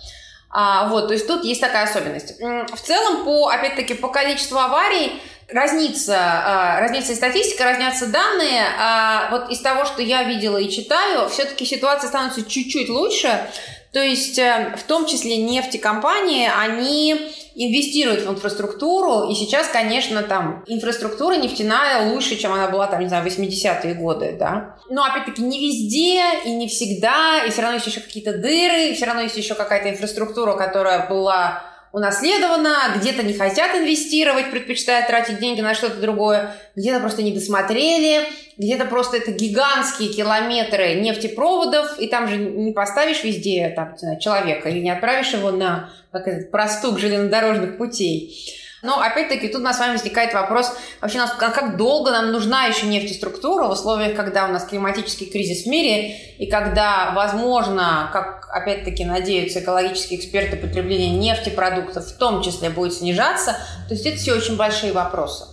А, 0.50 0.88
вот, 0.89 1.10
то 1.10 1.13
есть 1.13 1.27
тут 1.27 1.43
есть 1.43 1.62
такая 1.62 1.84
особенность. 1.84 2.39
В 2.39 2.81
целом, 2.81 3.24
по, 3.24 3.50
опять-таки, 3.50 3.93
по 3.93 4.08
количеству 4.08 4.58
аварий 4.58 5.22
разнится, 5.48 6.17
а, 6.17 6.79
разнится 6.79 7.13
и 7.13 7.15
статистика, 7.15 7.65
разнятся 7.65 8.08
данные. 8.08 8.63
А, 8.79 9.29
вот 9.29 9.51
из 9.51 9.60
того, 9.62 9.86
что 9.86 10.01
я 10.01 10.24
видела 10.24 10.58
и 10.58 10.67
читаю, 10.67 11.29
все-таки 11.29 11.65
ситуация 11.65 12.08
становится 12.08 12.43
чуть-чуть 12.43 12.89
лучше. 12.89 13.48
То 13.91 14.00
есть, 14.00 14.38
э, 14.38 14.75
в 14.77 14.84
том 14.84 15.08
числе 15.08 15.38
нефтекомпании, 15.38 16.48
они 16.48 17.15
инвестируют 17.55 18.22
в 18.22 18.29
инфраструктуру, 18.29 19.29
и 19.29 19.36
сейчас, 19.36 19.67
конечно, 19.67 20.22
там 20.22 20.63
инфраструктура 20.67 21.36
нефтяная 21.36 22.12
лучше, 22.12 22.38
чем 22.38 22.53
она 22.53 22.67
была, 22.67 22.88
там, 22.88 23.00
не 23.00 23.08
знаю, 23.08 23.25
80-е 23.25 23.96
годы, 23.96 24.36
да. 24.39 24.75
Но, 24.89 25.03
опять-таки, 25.03 25.41
не 25.41 25.60
везде 25.60 26.22
и 26.46 26.51
не 26.51 26.67
всегда, 26.67 27.43
и 27.43 27.50
все 27.50 27.62
равно 27.62 27.75
есть 27.75 27.88
еще 27.88 28.00
какие-то 28.00 28.38
дыры, 28.38 28.89
и 28.89 28.93
все 28.93 29.05
равно 29.05 29.24
есть 29.24 29.38
еще 29.38 29.55
какая-то 29.55 29.89
инфраструктура, 29.89 30.55
которая 30.55 31.10
была 31.10 31.63
унаследовано, 31.91 32.75
где-то 32.98 33.24
не 33.24 33.34
хотят 33.34 33.75
инвестировать, 33.75 34.51
предпочитают 34.51 35.08
тратить 35.08 35.39
деньги 35.39 35.62
на 35.62 35.74
что-то 35.74 36.00
другое, 36.00 36.55
где-то 36.75 37.00
просто 37.00 37.24
не 37.24 37.31
досмотрели, 37.31 38.27
где-то 38.58 38.86
просто 38.86 39.17
это 39.17 39.31
гигантские 39.31 40.13
километры 40.13 40.96
нефтепроводов, 40.96 41.98
и 42.00 42.08
там 42.08 42.27
же 42.27 42.38
не 42.38 42.72
поставишь 42.72 43.24
везде 43.24 43.74
там, 43.75 43.96
человека 44.19 44.69
или 44.69 44.79
не 44.79 44.91
отправишь 44.91 45.34
его 45.34 45.51
на 45.51 45.89
как 46.12 46.27
этот, 46.27 46.51
простук 46.51 47.00
железнодорожных 47.00 47.77
путей. 47.77 48.36
Но 48.81 49.01
опять-таки 49.01 49.50
тут 49.50 49.62
у 49.62 49.63
нас 49.63 49.77
с 49.77 49.79
вами 49.79 49.93
возникает 49.93 50.33
вопрос, 50.33 50.71
вообще 51.01 51.17
нас, 51.17 51.31
как 51.31 51.77
долго 51.77 52.12
нам 52.12 52.31
нужна 52.31 52.65
еще 52.65 52.88
нефтеструктура 52.88 53.67
в 53.67 53.71
условиях, 53.71 54.15
когда 54.15 54.45
у 54.45 54.51
нас 54.51 54.65
климатический 54.65 55.29
кризис 55.29 55.65
в 55.65 55.67
мире, 55.67 56.15
и 56.38 56.50
когда, 56.50 57.12
возможно, 57.12 58.09
как 58.13 58.48
опять-таки 58.51 59.05
надеются 59.05 59.59
экологические 59.59 60.19
эксперты, 60.19 60.57
потребление 60.57 61.12
нефтепродуктов 61.12 62.05
в 62.05 62.17
том 62.17 62.41
числе 62.41 62.69
будет 62.69 62.93
снижаться. 62.93 63.57
То 63.88 63.93
есть 63.93 64.05
это 64.05 64.17
все 64.17 64.33
очень 64.33 64.55
большие 64.55 64.93
вопросы. 64.93 65.45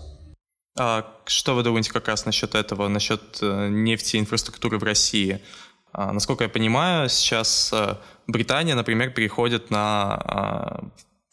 А 0.78 1.06
что 1.26 1.54
вы 1.54 1.62
думаете 1.62 1.90
как 1.90 2.08
раз 2.08 2.26
насчет 2.26 2.54
этого, 2.54 2.88
насчет 2.88 3.38
э, 3.40 3.68
нефтеинфраструктуры 3.68 4.78
в 4.78 4.82
России? 4.82 5.40
А, 5.92 6.12
насколько 6.12 6.44
я 6.44 6.50
понимаю, 6.50 7.08
сейчас 7.08 7.72
э, 7.72 7.96
Британия, 8.26 8.74
например, 8.74 9.10
переходит 9.10 9.70
на 9.70 10.14
а, 10.14 10.84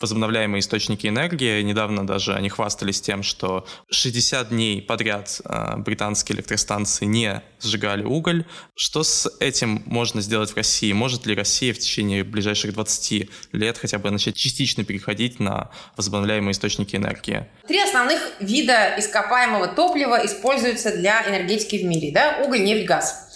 возобновляемые 0.04 0.60
источники 0.60 1.08
энергии. 1.08 1.62
Недавно 1.62 2.06
даже 2.06 2.36
они 2.36 2.50
хвастались 2.50 3.00
тем, 3.02 3.24
что 3.24 3.66
60 3.90 4.50
дней 4.50 4.82
подряд 4.82 5.42
э, 5.46 5.78
британские 5.78 6.36
электростанции 6.36 7.06
не 7.06 7.42
сжигали 7.62 8.04
уголь. 8.04 8.46
Что 8.76 9.04
с 9.04 9.32
этим 9.40 9.82
можно 9.86 10.22
сделать 10.22 10.52
в 10.52 10.58
России? 10.58 10.92
Может 10.92 11.26
ли 11.26 11.34
Россия 11.34 11.74
в 11.74 11.80
течение 11.80 12.26
ближайших 12.26 12.74
20 12.74 13.30
лет 13.54 13.78
хотя 13.78 13.98
бы 13.98 14.12
начать 14.12 14.36
частично 14.36 14.84
переходить 14.84 15.40
на 15.40 15.72
возобновляемые 15.96 16.52
источники 16.52 16.98
энергии? 16.98 17.48
Три 17.66 17.80
основных 17.80 18.20
вида 18.42 18.96
ископаемого 19.00 19.70
топлива 19.70 20.26
используются 20.26 20.96
для 20.96 21.26
энергетики 21.30 21.78
в 21.78 21.86
мире. 21.86 22.12
Да? 22.12 22.44
Уголь, 22.46 22.62
нефть, 22.64 22.86
газ. 22.86 23.30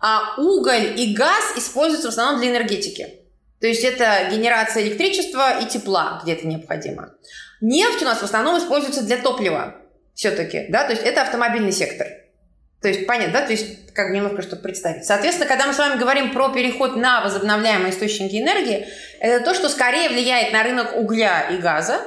А 0.00 0.40
уголь 0.40 0.98
и 0.98 1.12
газ 1.12 1.58
используются 1.58 2.08
в 2.08 2.12
основном 2.12 2.40
для 2.40 2.50
энергетики. 2.50 3.17
То 3.60 3.66
есть 3.66 3.84
это 3.84 4.28
генерация 4.30 4.84
электричества 4.84 5.60
и 5.60 5.66
тепла 5.66 6.20
где-то 6.22 6.46
необходимо. 6.46 7.14
Нефть 7.60 8.02
у 8.02 8.04
нас 8.04 8.18
в 8.18 8.24
основном 8.24 8.58
используется 8.58 9.02
для 9.02 9.18
топлива 9.18 9.76
все-таки, 10.14 10.66
да, 10.68 10.84
то 10.84 10.92
есть 10.92 11.02
это 11.02 11.22
автомобильный 11.22 11.72
сектор. 11.72 12.06
То 12.80 12.86
есть, 12.86 13.06
понятно, 13.06 13.40
да, 13.40 13.46
то 13.46 13.52
есть, 13.52 13.92
как 13.92 14.10
немножко, 14.10 14.42
чтобы 14.42 14.62
представить. 14.62 15.04
Соответственно, 15.04 15.48
когда 15.48 15.66
мы 15.66 15.72
с 15.72 15.78
вами 15.78 15.98
говорим 15.98 16.32
про 16.32 16.50
переход 16.50 16.94
на 16.94 17.22
возобновляемые 17.22 17.90
источники 17.92 18.36
энергии, 18.36 18.86
это 19.18 19.44
то, 19.44 19.52
что 19.52 19.68
скорее 19.68 20.08
влияет 20.08 20.52
на 20.52 20.62
рынок 20.62 20.96
угля 20.96 21.48
и 21.50 21.56
газа, 21.58 22.00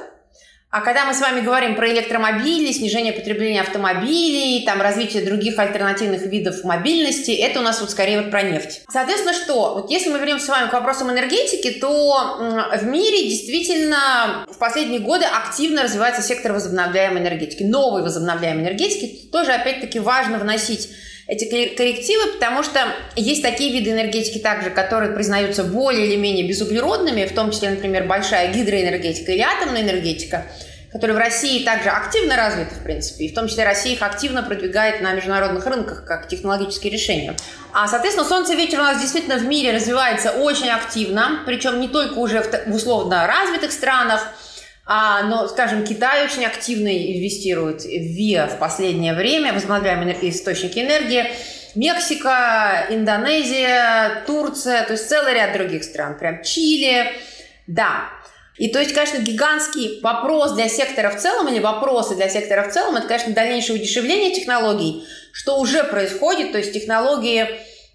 а 0.72 0.80
когда 0.80 1.04
мы 1.04 1.12
с 1.12 1.20
вами 1.20 1.42
говорим 1.42 1.76
про 1.76 1.86
электромобили, 1.92 2.72
снижение 2.72 3.12
потребления 3.12 3.60
автомобилей, 3.60 4.64
там 4.64 4.80
развитие 4.80 5.22
других 5.22 5.58
альтернативных 5.58 6.22
видов 6.22 6.64
мобильности, 6.64 7.30
это 7.30 7.60
у 7.60 7.62
нас 7.62 7.82
вот 7.82 7.90
скорее 7.90 8.22
вот 8.22 8.30
про 8.30 8.40
нефть. 8.40 8.80
Соответственно, 8.88 9.34
что? 9.34 9.74
Вот 9.74 9.90
если 9.90 10.08
мы 10.08 10.18
вернемся 10.18 10.46
с 10.46 10.48
вами 10.48 10.70
к 10.70 10.72
вопросам 10.72 11.10
энергетики, 11.10 11.72
то 11.72 12.38
в 12.74 12.84
мире 12.84 13.28
действительно 13.28 14.46
в 14.50 14.56
последние 14.56 15.00
годы 15.00 15.26
активно 15.26 15.82
развивается 15.82 16.22
сектор 16.22 16.54
возобновляемой 16.54 17.20
энергетики, 17.20 17.64
новой 17.64 18.02
возобновляемой 18.02 18.64
энергетики. 18.64 19.28
Тоже, 19.30 19.52
опять-таки, 19.52 19.98
важно 19.98 20.38
вносить 20.38 20.88
эти 21.26 21.44
коррективы, 21.48 22.32
потому 22.32 22.62
что 22.62 22.80
есть 23.16 23.42
такие 23.42 23.72
виды 23.72 23.90
энергетики 23.90 24.38
также, 24.38 24.70
которые 24.70 25.12
признаются 25.12 25.64
более 25.64 26.06
или 26.06 26.16
менее 26.16 26.46
безуглеродными, 26.46 27.24
в 27.26 27.34
том 27.34 27.50
числе, 27.50 27.70
например, 27.70 28.04
большая 28.04 28.52
гидроэнергетика 28.52 29.32
или 29.32 29.40
атомная 29.40 29.82
энергетика, 29.82 30.46
которые 30.90 31.16
в 31.16 31.18
России 31.18 31.64
также 31.64 31.88
активно 31.88 32.36
развиты, 32.36 32.74
в 32.74 32.82
принципе, 32.82 33.24
и 33.24 33.32
в 33.32 33.34
том 33.34 33.48
числе 33.48 33.64
Россия 33.64 33.94
их 33.94 34.02
активно 34.02 34.42
продвигает 34.42 35.00
на 35.00 35.12
международных 35.12 35.64
рынках 35.64 36.04
как 36.04 36.28
технологические 36.28 36.92
решения. 36.92 37.34
А, 37.72 37.88
соответственно, 37.88 38.28
солнце 38.28 38.54
ветер 38.54 38.80
у 38.80 38.82
нас 38.82 39.00
действительно 39.00 39.36
в 39.36 39.44
мире 39.44 39.72
развивается 39.72 40.32
очень 40.32 40.68
активно, 40.68 41.42
причем 41.46 41.80
не 41.80 41.88
только 41.88 42.18
уже 42.18 42.42
в 42.42 42.74
условно 42.74 43.26
развитых 43.26 43.72
странах, 43.72 44.28
а, 44.84 45.22
но, 45.22 45.46
скажем, 45.48 45.84
Китай 45.84 46.24
очень 46.24 46.44
активно 46.44 46.88
инвестирует 46.88 47.82
в 47.82 47.88
ВИА 47.88 48.48
в 48.48 48.58
последнее 48.58 49.14
время, 49.14 49.52
возобновляемые 49.52 50.16
источники 50.30 50.80
энергии. 50.80 51.26
Мексика, 51.74 52.86
Индонезия, 52.90 54.24
Турция, 54.26 54.84
то 54.84 54.92
есть 54.92 55.08
целый 55.08 55.34
ряд 55.34 55.54
других 55.54 55.84
стран, 55.84 56.18
прям 56.18 56.42
Чили, 56.42 57.12
да. 57.66 58.10
И 58.58 58.68
то 58.68 58.78
есть, 58.80 58.92
конечно, 58.92 59.18
гигантский 59.18 60.00
вопрос 60.02 60.52
для 60.52 60.68
сектора 60.68 61.10
в 61.10 61.18
целом, 61.18 61.48
или 61.48 61.60
вопросы 61.60 62.14
для 62.14 62.28
сектора 62.28 62.68
в 62.68 62.72
целом, 62.72 62.96
это, 62.96 63.06
конечно, 63.06 63.32
дальнейшее 63.32 63.80
удешевление 63.80 64.34
технологий, 64.34 65.04
что 65.32 65.58
уже 65.58 65.84
происходит, 65.84 66.52
то 66.52 66.58
есть 66.58 66.74
технологии 66.74 67.46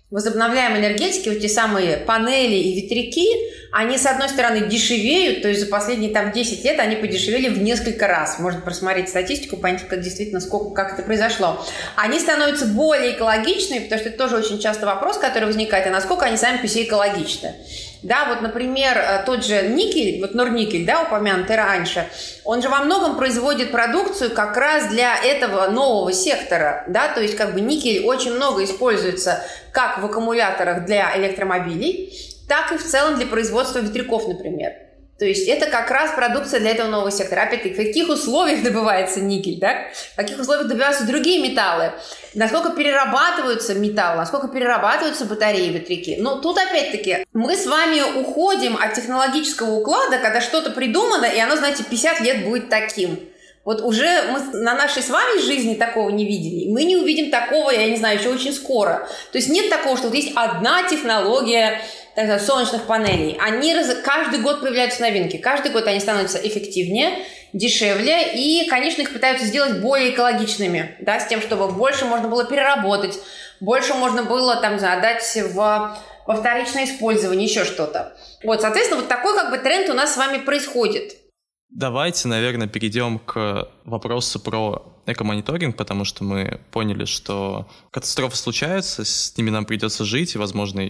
возобновляемой 0.10 0.79
энергетики, 0.79 1.29
вот 1.29 1.39
те 1.39 1.50
самые 1.50 1.98
панели 1.98 2.56
и 2.56 2.82
ветряки, 2.82 3.27
они, 3.71 3.97
с 3.97 4.05
одной 4.05 4.29
стороны, 4.29 4.62
дешевеют, 4.67 5.41
то 5.41 5.50
есть 5.50 5.62
за 5.62 5.67
последние 5.67 6.12
там 6.12 6.31
10 6.31 6.63
лет 6.63 6.79
они 6.79 6.95
подешевели 6.95 7.50
в 7.50 7.62
несколько 7.62 8.07
раз. 8.07 8.39
Можно 8.39 8.62
просмотреть 8.62 9.09
статистику, 9.09 9.57
понять, 9.57 9.88
как 9.88 10.01
действительно, 10.01 10.39
сколько, 10.39 10.74
как 10.74 10.93
это 10.93 11.03
произошло. 11.03 11.63
Они 11.95 12.19
становятся 12.19 12.65
более 12.65 13.13
экологичными, 13.13 13.79
потому 13.79 14.00
что 14.00 14.09
это 14.09 14.17
тоже 14.17 14.38
очень 14.38 14.59
часто 14.59 14.86
вопрос, 14.86 15.17
который 15.17 15.45
возникает, 15.45 15.88
а 15.88 15.89
насколько 15.89 16.25
они 16.25 16.38
сами 16.38 16.57
по 16.57 16.67
себе 16.67 16.86
экологичны. 16.86 17.55
Да, 18.03 18.25
вот, 18.29 18.41
например, 18.41 18.97
э, 18.97 19.24
тот 19.25 19.43
же 19.43 19.69
никель, 19.69 20.21
вот 20.21 20.36
Норникель, 20.36 20.86
да, 20.86 21.01
упомянутый 21.01 21.55
раньше, 21.55 22.07
он 22.43 22.62
же 22.62 22.69
во 22.69 22.81
многом 22.81 23.17
производит 23.17 23.71
продукцию 23.71 24.31
как 24.31 24.55
раз 24.55 24.88
для 24.88 25.15
этого 25.17 25.67
нового 25.67 26.13
сектора, 26.13 26.83
да, 26.88 27.07
то 27.07 27.21
есть 27.21 27.36
как 27.36 27.53
бы 27.53 27.62
никель 27.62 28.05
очень 28.05 28.33
много 28.33 28.63
используется 28.63 29.43
как 29.71 30.00
в 30.00 30.05
аккумуляторах 30.05 30.86
для 30.86 31.17
электромобилей, 31.17 32.13
так 32.47 32.71
и 32.71 32.77
в 32.77 32.83
целом 32.83 33.15
для 33.15 33.25
производства 33.25 33.79
ветряков, 33.79 34.27
например. 34.27 34.73
То 35.19 35.25
есть 35.25 35.47
это 35.47 35.65
как 35.65 35.89
раз 35.89 36.11
продукция 36.11 36.59
для 36.59 36.71
этого 36.71 36.87
нового 36.87 37.11
сектора. 37.11 37.41
Опять-таки, 37.41 37.73
в 37.73 37.77
каких 37.77 38.09
условиях 38.09 38.61
добывается 38.63 39.19
никель, 39.19 39.59
да? 39.59 39.87
В 40.13 40.15
каких 40.15 40.39
условиях 40.39 40.67
добиваются 40.67 41.05
другие 41.05 41.41
металлы? 41.41 41.93
Насколько 42.35 42.71
перерабатываются 42.71 43.73
металлы, 43.73 44.17
насколько 44.17 44.47
перерабатываются 44.47 45.25
батареи, 45.25 45.69
ветряки. 45.69 46.17
Но 46.19 46.39
тут 46.39 46.57
опять-таки 46.59 47.25
мы 47.33 47.55
с 47.55 47.65
вами 47.65 48.19
уходим 48.19 48.77
от 48.77 48.93
технологического 48.93 49.71
уклада, 49.71 50.19
когда 50.19 50.39
что-то 50.39 50.69
придумано, 50.69 51.25
и 51.25 51.39
оно, 51.39 51.55
знаете, 51.55 51.83
50 51.83 52.21
лет 52.21 52.45
будет 52.45 52.69
таким. 52.69 53.19
Вот 53.65 53.81
уже 53.81 54.21
мы 54.31 54.39
на 54.61 54.75
нашей 54.75 55.03
с 55.03 55.09
вами 55.09 55.41
жизни 55.41 55.75
такого 55.75 56.09
не 56.09 56.25
видели. 56.25 56.71
Мы 56.71 56.85
не 56.85 56.95
увидим 56.95 57.29
такого, 57.29 57.71
я 57.71 57.89
не 57.89 57.97
знаю, 57.97 58.17
еще 58.17 58.29
очень 58.29 58.53
скоро. 58.53 59.09
То 59.33 59.39
есть 59.39 59.49
нет 59.49 59.69
такого, 59.69 59.97
что 59.97 60.07
вот 60.07 60.15
есть 60.15 60.31
одна 60.35 60.83
технология 60.83 61.81
так 62.17 62.41
солнечных 62.41 62.88
панелей. 62.88 63.38
Они 63.39 63.75
раз, 63.75 63.95
каждый 64.03 64.39
год 64.39 64.62
появляются 64.62 65.01
новинки. 65.01 65.38
Каждый 65.38 65.71
год 65.71 65.86
они 65.86 66.00
становятся 66.00 66.39
эффективнее, 66.39 67.19
дешевле. 67.53 68.33
И, 68.33 68.67
конечно, 68.67 69.03
их 69.03 69.13
пытаются 69.13 69.45
сделать 69.45 69.81
более 69.81 70.09
экологичными. 70.09 70.97
Да, 71.00 71.19
с 71.19 71.27
тем, 71.27 71.41
чтобы 71.41 71.71
больше 71.71 72.05
можно 72.05 72.27
было 72.27 72.43
переработать, 72.43 73.19
больше 73.59 73.93
можно 73.93 74.24
было 74.24 74.55
там, 74.55 74.75
отдать 74.75 75.24
в 75.53 75.95
во 76.25 76.36
вторичное 76.36 76.86
использование, 76.86 77.47
еще 77.47 77.63
что-то. 77.63 78.17
Вот, 78.43 78.62
соответственно, 78.62 79.01
вот 79.01 79.07
такой 79.07 79.33
как 79.36 79.50
бы 79.51 79.59
тренд 79.59 79.89
у 79.89 79.93
нас 79.93 80.13
с 80.13 80.17
вами 80.17 80.39
происходит. 80.39 81.15
Давайте, 81.69 82.27
наверное, 82.27 82.67
перейдем 82.67 83.19
к 83.19 83.69
вопросу 83.86 84.39
про 84.39 84.93
экомониторинг, 85.05 85.77
потому 85.77 86.03
что 86.03 86.24
мы 86.24 86.59
поняли, 86.71 87.05
что 87.05 87.69
катастрофы 87.91 88.36
случаются, 88.36 89.05
с 89.05 89.38
ними 89.38 89.51
нам 89.51 89.65
придется 89.65 90.03
жить, 90.03 90.36
и, 90.36 90.38
возможно, 90.38 90.81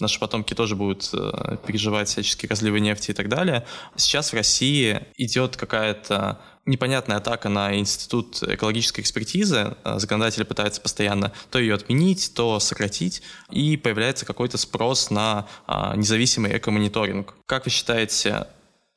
наши 0.00 0.20
потомки 0.20 0.54
тоже 0.54 0.76
будут 0.76 1.10
э, 1.12 1.56
переживать 1.66 2.08
всяческие 2.08 2.48
разливы 2.48 2.80
нефти 2.80 3.10
и 3.10 3.14
так 3.14 3.28
далее. 3.28 3.66
Сейчас 3.96 4.30
в 4.30 4.34
России 4.34 5.00
идет 5.16 5.56
какая-то 5.56 6.40
непонятная 6.66 7.16
атака 7.16 7.48
на 7.48 7.76
институт 7.76 8.42
экологической 8.42 9.00
экспертизы. 9.00 9.76
Э, 9.84 9.98
законодатели 9.98 10.44
пытаются 10.44 10.80
постоянно 10.80 11.32
то 11.50 11.58
ее 11.58 11.74
отменить, 11.74 12.32
то 12.34 12.60
сократить, 12.60 13.22
и 13.50 13.76
появляется 13.76 14.24
какой-то 14.24 14.58
спрос 14.58 15.10
на 15.10 15.48
а, 15.66 15.96
независимый 15.96 16.56
экомониторинг. 16.56 17.34
Как 17.46 17.64
вы 17.64 17.70
считаете, 17.70 18.46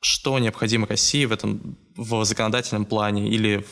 что 0.00 0.38
необходимо 0.38 0.86
России 0.86 1.24
в 1.24 1.32
этом 1.32 1.76
в 1.96 2.24
законодательном 2.24 2.84
плане 2.84 3.28
или 3.28 3.64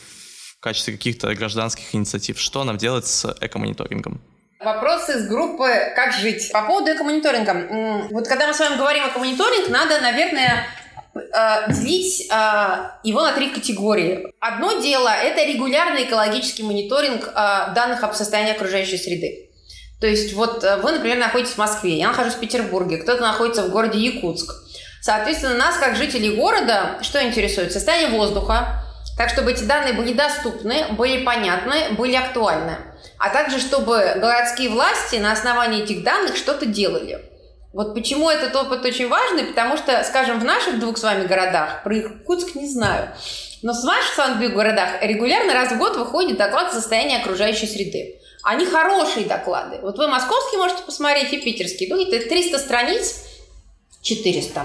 в 0.57 0.61
качестве 0.61 0.95
каких-то 0.95 1.35
гражданских 1.35 1.95
инициатив? 1.95 2.41
Что 2.41 2.65
нам 2.65 2.77
делать 2.77 3.07
с 3.07 3.37
экомониторингом? 3.41 4.21
Вопрос 4.61 5.09
из 5.09 5.27
группы 5.27 5.71
«Как 5.97 6.13
жить?». 6.13 6.53
По 6.53 6.61
поводу 6.61 6.93
экомониторинга. 6.93 8.09
Вот 8.11 8.29
когда 8.29 8.47
мы 8.47 8.53
с 8.53 8.59
вами 8.59 8.77
говорим 8.77 9.05
о 9.05 9.09
экомониторинг, 9.09 9.71
надо, 9.71 10.03
наверное, 10.03 10.67
э, 11.15 11.73
делить 11.73 12.29
э, 12.31 12.91
его 13.03 13.23
на 13.23 13.33
три 13.33 13.49
категории. 13.49 14.35
Одно 14.39 14.79
дело– 14.83 15.09
это 15.25 15.51
регулярный 15.51 16.05
экологический 16.05 16.63
мониторинг 16.63 17.27
э, 17.29 17.73
данных 17.75 18.05
об 18.05 18.13
состоянии 18.13 18.53
окружающей 18.53 18.99
среды. 18.99 19.49
То 19.99 20.07
есть 20.07 20.35
вот 20.35 20.63
вы, 20.63 20.93
например, 20.93 21.17
находитесь 21.17 21.55
в 21.55 21.59
Москве, 21.59 21.97
я 21.97 22.09
нахожусь 22.09 22.35
в 22.35 22.41
Петербурге, 22.41 22.99
кто-то 22.99 23.23
находится 23.23 23.63
в 23.63 23.71
городе 23.71 23.99
Якутск. 23.99 24.53
Соответственно, 25.01 25.55
нас, 25.55 25.79
как 25.79 25.97
жителей 25.97 26.37
города, 26.37 26.99
что 27.01 27.23
интересует? 27.27 27.73
Состояние 27.73 28.11
воздуха, 28.11 28.83
так 29.17 29.31
чтобы 29.31 29.53
эти 29.53 29.65
данные 29.65 29.95
были 29.95 30.13
доступны, 30.13 30.85
были 30.93 31.25
понятны, 31.25 31.95
были 31.97 32.15
актуальны 32.15 32.77
а 33.21 33.29
также 33.29 33.61
чтобы 33.61 34.15
городские 34.17 34.71
власти 34.71 35.17
на 35.17 35.33
основании 35.33 35.83
этих 35.83 36.03
данных 36.03 36.37
что-то 36.37 36.65
делали. 36.65 37.23
Вот 37.73 37.95
почему 37.95 38.31
этот 38.31 38.57
опыт 38.57 38.85
очень 38.85 39.09
важный, 39.09 39.45
потому 39.45 39.77
что, 39.77 40.03
скажем, 40.05 40.41
в 40.41 40.45
наших 40.45 40.81
двух 40.81 40.97
с 40.97 41.03
вами 41.03 41.27
городах, 41.27 41.85
про 41.85 41.97
Иркутск 41.97 42.57
не 42.57 42.67
знаю, 42.67 43.11
но 43.63 43.75
в 43.75 43.85
ваших 43.85 44.15
с 44.15 44.17
вами 44.17 44.47
городах 44.47 45.03
регулярно 45.03 45.53
раз 45.53 45.71
в 45.71 45.79
год 45.79 45.97
выходит 45.97 46.39
доклад 46.39 46.71
о 46.71 46.75
состоянии 46.75 47.21
окружающей 47.21 47.67
среды. 47.67 48.21
Они 48.43 48.65
хорошие 48.65 49.27
доклады. 49.27 49.79
Вот 49.83 49.99
вы 49.99 50.09
московский 50.09 50.57
можете 50.57 50.83
посмотреть 50.83 51.31
и 51.35 51.41
питерский. 51.41 51.89
Ну, 51.89 52.03
это 52.03 52.27
300 52.27 52.59
страниц, 52.59 53.23
400. 54.01 54.65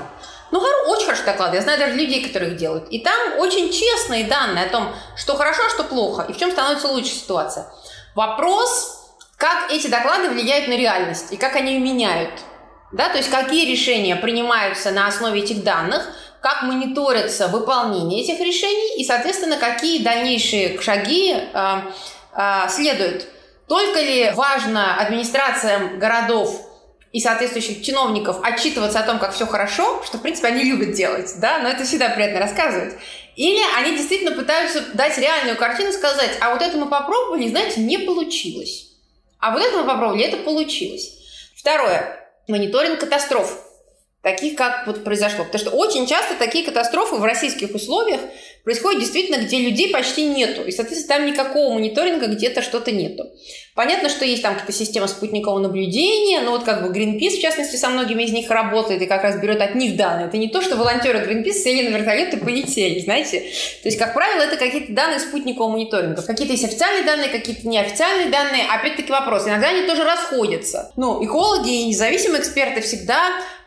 Ну, 0.52 0.62
очень 0.88 1.06
хороший 1.06 1.26
доклад. 1.26 1.54
Я 1.54 1.62
знаю 1.62 1.78
даже 1.78 1.96
людей, 1.96 2.26
которые 2.26 2.54
их 2.54 2.58
делают. 2.58 2.88
И 2.90 3.00
там 3.00 3.38
очень 3.38 3.72
честные 3.72 4.24
данные 4.24 4.66
о 4.66 4.70
том, 4.70 4.96
что 5.18 5.36
хорошо, 5.36 5.64
а 5.66 5.70
что 5.70 5.84
плохо, 5.84 6.26
и 6.30 6.34
в 6.34 6.38
чем 6.38 6.52
становится 6.52 6.88
лучше 6.88 7.12
ситуация. 7.12 7.68
Вопрос, 8.16 9.14
как 9.38 9.72
эти 9.72 9.88
доклады 9.88 10.30
влияют 10.30 10.70
на 10.70 10.78
реальность 10.78 11.34
и 11.34 11.38
как 11.38 11.56
они 11.58 11.74
ее 11.74 11.80
меняют. 11.80 12.32
Да, 12.94 13.10
то 13.10 13.18
есть 13.18 13.30
какие 13.30 13.70
решения 13.70 14.16
принимаются 14.16 14.92
на 14.92 15.08
основе 15.08 15.42
этих 15.42 15.64
данных, 15.64 16.08
как 16.40 16.64
мониторится 16.64 17.50
выполнение 17.50 18.24
этих 18.24 18.40
решений 18.40 19.02
и, 19.02 19.04
соответственно, 19.04 19.58
какие 19.58 20.04
дальнейшие 20.04 20.80
шаги 20.80 21.34
э, 21.34 21.82
э, 22.34 22.70
следуют. 22.70 23.28
Только 23.68 24.00
ли 24.00 24.32
важно 24.32 24.96
администрациям 24.96 26.00
городов 26.00 26.62
и 27.16 27.22
соответствующих 27.22 27.82
чиновников 27.82 28.40
отчитываться 28.44 29.00
о 29.00 29.04
том, 29.04 29.20
как 29.20 29.34
все 29.34 29.46
хорошо, 29.46 30.04
что, 30.04 30.18
в 30.18 30.22
принципе, 30.22 30.50
они 30.50 30.66
любят 30.66 30.92
делать, 30.92 31.34
да, 31.38 31.60
но 31.60 31.70
это 31.70 31.86
всегда 31.86 32.10
приятно 32.10 32.42
рассказывать. 32.42 32.96
Или 33.38 33.62
они 33.78 33.96
действительно 33.96 34.36
пытаются 34.36 34.84
дать 34.94 35.18
реальную 35.18 35.56
картину, 35.56 35.94
сказать, 35.94 36.32
а 36.42 36.52
вот 36.52 36.62
это 36.62 36.76
мы 36.76 36.88
попробовали, 36.88 37.48
знаете, 37.48 37.80
не 37.80 38.00
получилось. 38.00 38.90
А 39.40 39.52
вот 39.52 39.64
это 39.64 39.78
мы 39.78 39.86
попробовали, 39.86 40.26
это 40.26 40.44
получилось. 40.44 41.14
Второе. 41.56 42.20
Мониторинг 42.50 43.00
катастроф 43.00 43.65
таких, 44.26 44.56
как 44.56 44.88
вот 44.88 45.04
произошло. 45.04 45.46
Потому 45.46 45.60
что 45.60 45.70
очень 45.70 46.08
часто 46.08 46.34
такие 46.34 46.66
катастрофы 46.66 47.18
в 47.18 47.24
российских 47.24 47.76
условиях 47.76 48.20
происходят 48.64 49.00
действительно, 49.00 49.44
где 49.46 49.60
людей 49.60 49.94
почти 49.94 50.26
нету. 50.26 50.64
И, 50.64 50.72
соответственно, 50.72 51.20
там 51.20 51.28
никакого 51.28 51.76
мониторинга 51.76 52.26
где-то 52.26 52.64
что-то 52.64 52.92
нету. 52.92 53.30
Понятно, 53.76 54.10
что 54.10 54.26
есть 54.26 54.42
там 54.42 54.56
какая-то 54.56 54.74
система 54.74 55.08
спутникового 55.08 55.60
наблюдения, 55.60 56.42
но 56.42 56.52
вот 56.52 56.64
как 56.64 56.82
бы 56.82 56.98
Greenpeace, 56.98 57.38
в 57.38 57.40
частности, 57.40 57.76
со 57.76 57.90
многими 57.90 58.24
из 58.24 58.32
них 58.32 58.50
работает 58.50 59.00
и 59.04 59.06
как 59.06 59.22
раз 59.22 59.40
берет 59.40 59.62
от 59.62 59.76
них 59.76 59.96
данные. 59.96 60.26
Это 60.26 60.38
не 60.38 60.48
то, 60.48 60.64
что 60.64 60.76
волонтеры 60.76 61.20
Greenpeace 61.20 61.54
сели 61.54 61.88
на 61.88 61.96
вертолет 61.96 62.34
и 62.34 62.38
полетели, 62.38 63.00
знаете. 63.02 63.42
То 63.84 63.90
есть, 63.90 64.00
как 64.00 64.16
правило, 64.16 64.42
это 64.42 64.58
какие-то 64.58 64.92
данные 64.92 65.20
спутникового 65.20 65.74
мониторинга. 65.74 66.24
Какие-то 66.24 66.54
есть 66.54 66.66
официальные 66.66 67.04
данные, 67.04 67.30
какие-то 67.30 67.68
неофициальные 67.68 68.30
данные. 68.30 68.64
Опять-таки 68.74 69.12
вопрос. 69.12 69.46
Иногда 69.46 69.68
они 69.68 69.86
тоже 69.86 70.04
расходятся. 70.04 70.92
Ну, 70.96 71.24
экологи 71.24 71.70
и 71.70 71.88
независимые 71.90 72.42
эксперты 72.42 72.82
всегда 72.82 73.20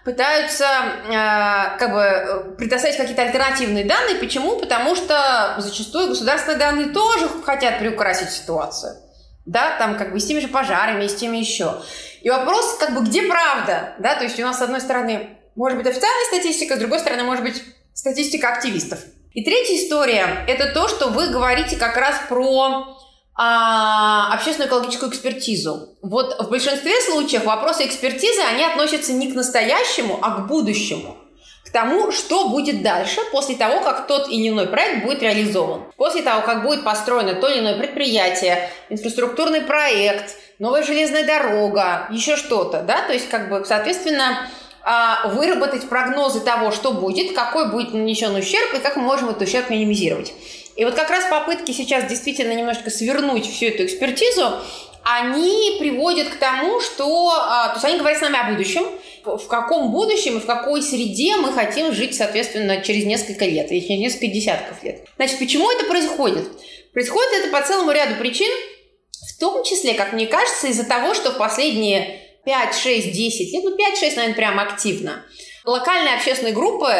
пытаются 0.08 0.64
э, 0.64 1.78
как 1.78 1.92
бы 1.92 2.54
предоставить 2.56 2.96
какие-то 2.96 3.20
альтернативные 3.20 3.84
данные. 3.84 4.14
Почему? 4.16 4.58
Потому 4.58 4.96
что 4.96 5.56
зачастую 5.58 6.08
государственные 6.08 6.58
данные 6.58 6.86
тоже 6.94 7.28
хотят 7.44 7.78
приукрасить 7.78 8.30
ситуацию. 8.30 8.96
Да, 9.44 9.76
там 9.76 9.98
как 9.98 10.12
бы 10.12 10.18
с 10.18 10.24
теми 10.24 10.40
же 10.40 10.48
пожарами, 10.48 11.04
и 11.04 11.08
с 11.10 11.14
теми 11.14 11.36
еще. 11.36 11.82
И 12.22 12.30
вопрос, 12.30 12.78
как 12.80 12.94
бы, 12.94 13.02
где 13.02 13.20
правда? 13.24 13.96
Да, 13.98 14.14
то 14.14 14.24
есть 14.24 14.40
у 14.40 14.42
нас, 14.44 14.56
с 14.56 14.62
одной 14.62 14.80
стороны, 14.80 15.36
может 15.54 15.76
быть 15.76 15.86
официальная 15.86 16.24
статистика, 16.28 16.76
с 16.76 16.78
другой 16.78 17.00
стороны, 17.00 17.24
может 17.24 17.44
быть 17.44 17.62
статистика 17.92 18.48
активистов. 18.48 19.00
И 19.34 19.44
третья 19.44 19.76
история– 19.76 20.26
это 20.48 20.72
то, 20.72 20.88
что 20.88 21.08
вы 21.08 21.28
говорите 21.28 21.76
как 21.76 21.98
раз 21.98 22.14
про 22.30 22.96
а, 23.40 24.34
общественную 24.34 24.68
экологическую 24.68 25.10
экспертизу. 25.10 25.96
Вот 26.02 26.36
в 26.40 26.50
большинстве 26.50 27.00
случаев 27.00 27.44
вопросы 27.44 27.86
экспертизы, 27.86 28.40
они 28.40 28.64
относятся 28.64 29.12
не 29.12 29.30
к 29.30 29.36
настоящему, 29.36 30.18
а 30.20 30.32
к 30.32 30.48
будущему. 30.48 31.16
К 31.64 31.70
тому, 31.70 32.10
что 32.10 32.48
будет 32.48 32.82
дальше 32.82 33.20
после 33.30 33.54
того, 33.54 33.80
как 33.80 34.08
тот 34.08 34.28
или 34.28 34.48
иной 34.48 34.66
проект 34.66 35.04
будет 35.04 35.22
реализован. 35.22 35.84
После 35.96 36.22
того, 36.22 36.42
как 36.42 36.64
будет 36.64 36.82
построено 36.82 37.34
то 37.34 37.46
или 37.46 37.60
иное 37.60 37.78
предприятие, 37.78 38.70
инфраструктурный 38.88 39.60
проект, 39.60 40.34
новая 40.58 40.82
железная 40.82 41.24
дорога, 41.24 42.08
еще 42.10 42.36
что-то, 42.36 42.82
да, 42.82 43.02
то 43.06 43.12
есть, 43.12 43.28
как 43.28 43.50
бы, 43.50 43.64
соответственно, 43.64 44.48
а, 44.82 45.28
выработать 45.28 45.88
прогнозы 45.88 46.40
того, 46.40 46.72
что 46.72 46.92
будет, 46.92 47.36
какой 47.36 47.70
будет 47.70 47.92
нанесен 47.92 48.34
ущерб 48.34 48.74
и 48.74 48.78
как 48.78 48.96
мы 48.96 49.02
можем 49.02 49.28
этот 49.28 49.42
ущерб 49.42 49.70
минимизировать. 49.70 50.32
И 50.78 50.84
вот 50.84 50.94
как 50.94 51.10
раз 51.10 51.24
попытки 51.28 51.72
сейчас 51.72 52.08
действительно 52.08 52.52
немножко 52.52 52.88
свернуть 52.88 53.46
всю 53.46 53.66
эту 53.66 53.84
экспертизу, 53.84 54.52
они 55.04 55.76
приводят 55.78 56.28
к 56.28 56.36
тому, 56.36 56.80
что... 56.80 57.30
А, 57.30 57.68
то 57.68 57.74
есть 57.74 57.84
они 57.84 57.98
говорят 57.98 58.18
с 58.18 58.22
нами 58.22 58.38
о 58.38 58.50
будущем, 58.52 58.84
в 59.24 59.46
каком 59.48 59.90
будущем 59.90 60.36
и 60.36 60.40
в 60.40 60.46
какой 60.46 60.82
среде 60.82 61.36
мы 61.36 61.52
хотим 61.52 61.92
жить, 61.92 62.14
соответственно, 62.14 62.80
через 62.80 63.04
несколько 63.04 63.44
лет 63.44 63.70
или 63.72 63.80
через 63.80 63.98
несколько 63.98 64.28
десятков 64.28 64.82
лет. 64.84 65.04
Значит, 65.16 65.38
почему 65.38 65.70
это 65.70 65.84
происходит? 65.84 66.46
Происходит 66.92 67.32
это 67.32 67.50
по 67.50 67.60
целому 67.66 67.90
ряду 67.90 68.14
причин, 68.14 68.50
в 69.34 69.40
том 69.40 69.64
числе, 69.64 69.94
как 69.94 70.12
мне 70.12 70.26
кажется, 70.26 70.68
из-за 70.68 70.84
того, 70.84 71.14
что 71.14 71.32
в 71.32 71.38
последние 71.38 72.20
5, 72.44 72.74
6, 72.74 73.12
10 73.12 73.52
лет, 73.52 73.64
ну 73.64 73.76
5-6, 73.76 74.16
наверное, 74.16 74.34
прям 74.34 74.58
активно– 74.60 75.24
Локальные 75.68 76.14
общественные 76.14 76.54
группы 76.54 76.90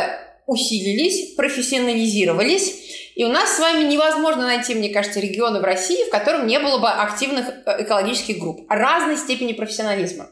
усилились, 0.47 1.35
профессионализировались, 1.37 3.08
и 3.19 3.25
у 3.25 3.29
нас 3.29 3.57
с 3.57 3.59
вами 3.59 3.83
невозможно 3.83 4.47
найти, 4.47 4.77
мне 4.77 4.91
кажется, 4.91 5.19
регионы 5.19 5.59
в 5.59 5.65
России, 5.65 6.07
в 6.07 6.11
котором 6.11 6.47
не 6.47 6.61
было 6.61 6.79
бы 6.79 6.89
активных 6.89 7.49
э, 7.49 7.83
экологических 7.83 8.39
групп 8.39 8.65
разной 8.69 9.17
степени 9.17 9.55
профессионализма. 9.55 10.29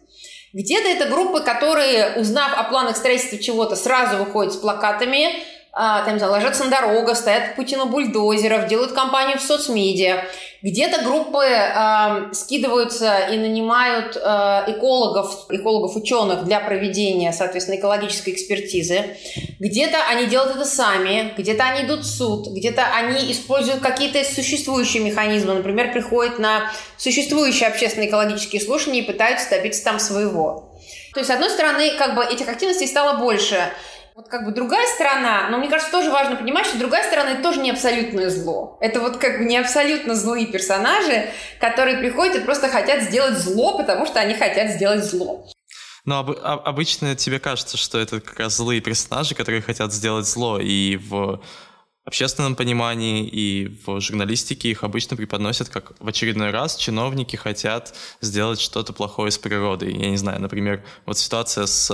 Где-то 0.53 0.89
это 0.89 1.09
группы, 1.09 1.41
которые, 1.41 2.13
узнав 2.15 2.57
о 2.57 2.63
планах 2.63 2.97
строительства 2.97 3.39
чего-то, 3.39 3.75
сразу 3.75 4.19
выходят 4.19 4.53
с 4.53 4.57
плакатами, 4.57 5.31
а, 5.79 6.03
там, 6.07 6.15
не 6.15 6.19
знаю, 6.21 6.33
ложатся 6.33 6.65
на 6.65 6.71
дорогу, 6.71 7.15
стоят 7.15 7.55
Путину 7.55 7.85
бульдозеров, 7.85 8.67
делают 8.67 8.93
кампанию 8.93 9.37
в 9.37 9.43
соцмедиа. 9.43 10.25
Где-то 10.63 11.03
группы 11.03 11.45
э, 11.45 12.33
скидываются 12.33 13.19
и 13.31 13.37
нанимают 13.37 14.17
э, 14.17 14.21
экологов, 14.69 15.45
экологов-ученых 15.51 16.45
для 16.45 16.61
проведения, 16.61 17.31
соответственно, 17.31 17.77
экологической 17.77 18.31
экспертизы. 18.31 19.19
Где-то 19.61 19.99
они 20.09 20.25
делают 20.25 20.57
это 20.57 20.65
сами, 20.65 21.35
где-то 21.37 21.65
они 21.65 21.85
идут 21.85 22.01
в 22.01 22.09
суд, 22.09 22.49
где-то 22.49 22.83
они 22.95 23.31
используют 23.31 23.81
какие-то 23.81 24.25
существующие 24.25 25.03
механизмы. 25.05 25.53
Например, 25.53 25.93
приходят 25.93 26.39
на 26.39 26.73
существующие 26.97 27.69
общественные 27.69 28.09
экологические 28.09 28.63
слушания 28.63 29.03
и 29.03 29.07
пытаются 29.07 29.51
добиться 29.51 29.85
там 29.85 29.99
своего. 29.99 30.73
То 31.13 31.21
есть, 31.21 31.31
с 31.31 31.35
одной 31.35 31.51
стороны, 31.51 31.91
как 31.99 32.15
бы 32.15 32.25
этих 32.25 32.49
активностей 32.49 32.89
стало 32.89 33.19
больше– 33.19 33.61
вот 34.17 34.29
как 34.29 34.47
бы 34.47 34.51
другая 34.51 34.87
сторона, 34.95 35.51
но 35.51 35.59
мне 35.59 35.69
кажется, 35.69 35.93
тоже 35.93 36.11
важно 36.11 36.37
понимать, 36.37 36.65
что 36.65 36.79
другая 36.79 37.07
сторона 37.07 37.33
это 37.33 37.43
тоже 37.43 37.61
не 37.61 37.71
абсолютное 37.71 38.31
зло. 38.31 38.79
Это 38.81 39.01
вот 39.01 39.19
как 39.19 39.39
бы 39.39 39.45
не 39.45 39.59
абсолютно 39.59 40.15
злые 40.15 40.47
персонажи, 40.47 41.29
которые 41.61 41.99
приходят 41.99 42.37
и 42.37 42.41
просто 42.41 42.71
хотят 42.71 43.03
сделать 43.03 43.37
зло, 43.37 43.77
потому 43.77 44.07
что 44.07 44.19
они 44.19 44.33
хотят 44.33 44.71
сделать 44.71 45.05
зло. 45.05 45.47
Но 46.07 46.21
об, 46.21 46.31
обычно 46.31 47.15
тебе 47.15 47.39
кажется, 47.39 47.77
что 47.77 47.99
это 47.99 48.23
как 48.23 48.39
раз 48.39 48.57
злые 48.57 48.81
персонажи, 48.81 49.35
которые 49.35 49.61
хотят 49.61 49.93
сделать 49.93 50.27
зло, 50.27 50.59
и 50.59 50.97
в 50.97 51.43
общественном 52.07 52.55
понимании 52.55 53.27
и 53.27 53.77
в 53.85 54.01
журналистике 54.01 54.71
их 54.71 54.85
обычно 54.85 55.17
преподносят 55.17 55.69
как 55.69 55.93
в 55.99 56.07
очередной 56.07 56.53
раз 56.53 56.77
чиновники 56.77 57.35
хотят 57.35 57.95
сделать 58.21 58.61
что-то 58.61 58.93
плохое 58.93 59.33
с 59.33 59.39
природой. 59.39 59.93
Я 59.93 60.11
не 60.11 60.17
знаю, 60.17 60.41
например, 60.41 60.85
вот 61.05 61.19
ситуация 61.19 61.67
с 61.67 61.91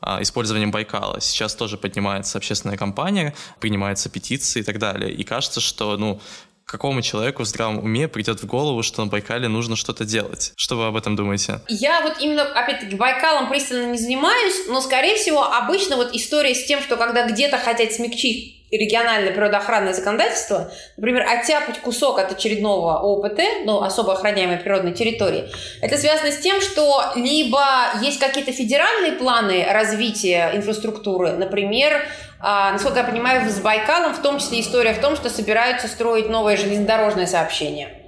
а, 0.00 0.22
использованием 0.22 0.70
Байкала. 0.70 1.20
Сейчас 1.20 1.56
тоже 1.56 1.76
поднимается 1.76 2.38
общественная 2.38 2.76
кампания, 2.76 3.34
принимаются 3.58 4.08
петиции 4.08 4.60
и 4.60 4.62
так 4.62 4.78
далее. 4.78 5.12
И 5.12 5.24
кажется, 5.24 5.60
что, 5.60 5.96
ну, 5.96 6.20
какому 6.64 7.02
человеку 7.02 7.42
в 7.42 7.46
здравом 7.46 7.78
уме 7.78 8.06
придет 8.06 8.40
в 8.40 8.46
голову, 8.46 8.84
что 8.84 9.04
на 9.04 9.10
Байкале 9.10 9.48
нужно 9.48 9.74
что-то 9.74 10.04
делать? 10.04 10.52
Что 10.56 10.76
вы 10.76 10.86
об 10.86 10.96
этом 10.96 11.16
думаете? 11.16 11.62
Я 11.66 12.02
вот 12.02 12.20
именно, 12.20 12.42
опять-таки, 12.42 12.94
Байкалом 12.94 13.48
пристально 13.48 13.90
не 13.90 13.98
занимаюсь, 13.98 14.68
но, 14.68 14.80
скорее 14.80 15.16
всего, 15.16 15.42
обычно 15.42 15.96
вот 15.96 16.14
история 16.14 16.54
с 16.54 16.64
тем, 16.66 16.80
что 16.80 16.96
когда 16.96 17.28
где-то 17.28 17.58
хотят 17.58 17.92
смягчить 17.92 18.57
региональное 18.70 19.32
природоохранное 19.32 19.94
законодательство, 19.94 20.70
например, 20.96 21.26
оттяпать 21.26 21.80
кусок 21.80 22.18
от 22.18 22.32
очередного 22.32 22.98
ОПТ, 22.98 23.40
ну, 23.64 23.82
особо 23.82 24.12
охраняемой 24.12 24.58
природной 24.58 24.92
территории, 24.92 25.48
это 25.80 25.96
связано 25.96 26.30
с 26.30 26.38
тем, 26.38 26.60
что 26.60 27.02
либо 27.14 27.62
есть 28.02 28.18
какие-то 28.18 28.52
федеральные 28.52 29.12
планы 29.12 29.66
развития 29.70 30.50
инфраструктуры, 30.54 31.32
например, 31.32 32.06
а, 32.40 32.72
насколько 32.72 32.98
я 32.98 33.04
понимаю, 33.04 33.48
с 33.50 33.60
Байкалом 33.60 34.14
в 34.14 34.22
том 34.22 34.38
числе 34.38 34.60
история 34.60 34.92
в 34.92 35.00
том, 35.00 35.16
что 35.16 35.30
собираются 35.30 35.88
строить 35.88 36.28
новое 36.28 36.56
железнодорожное 36.56 37.26
сообщение. 37.26 37.98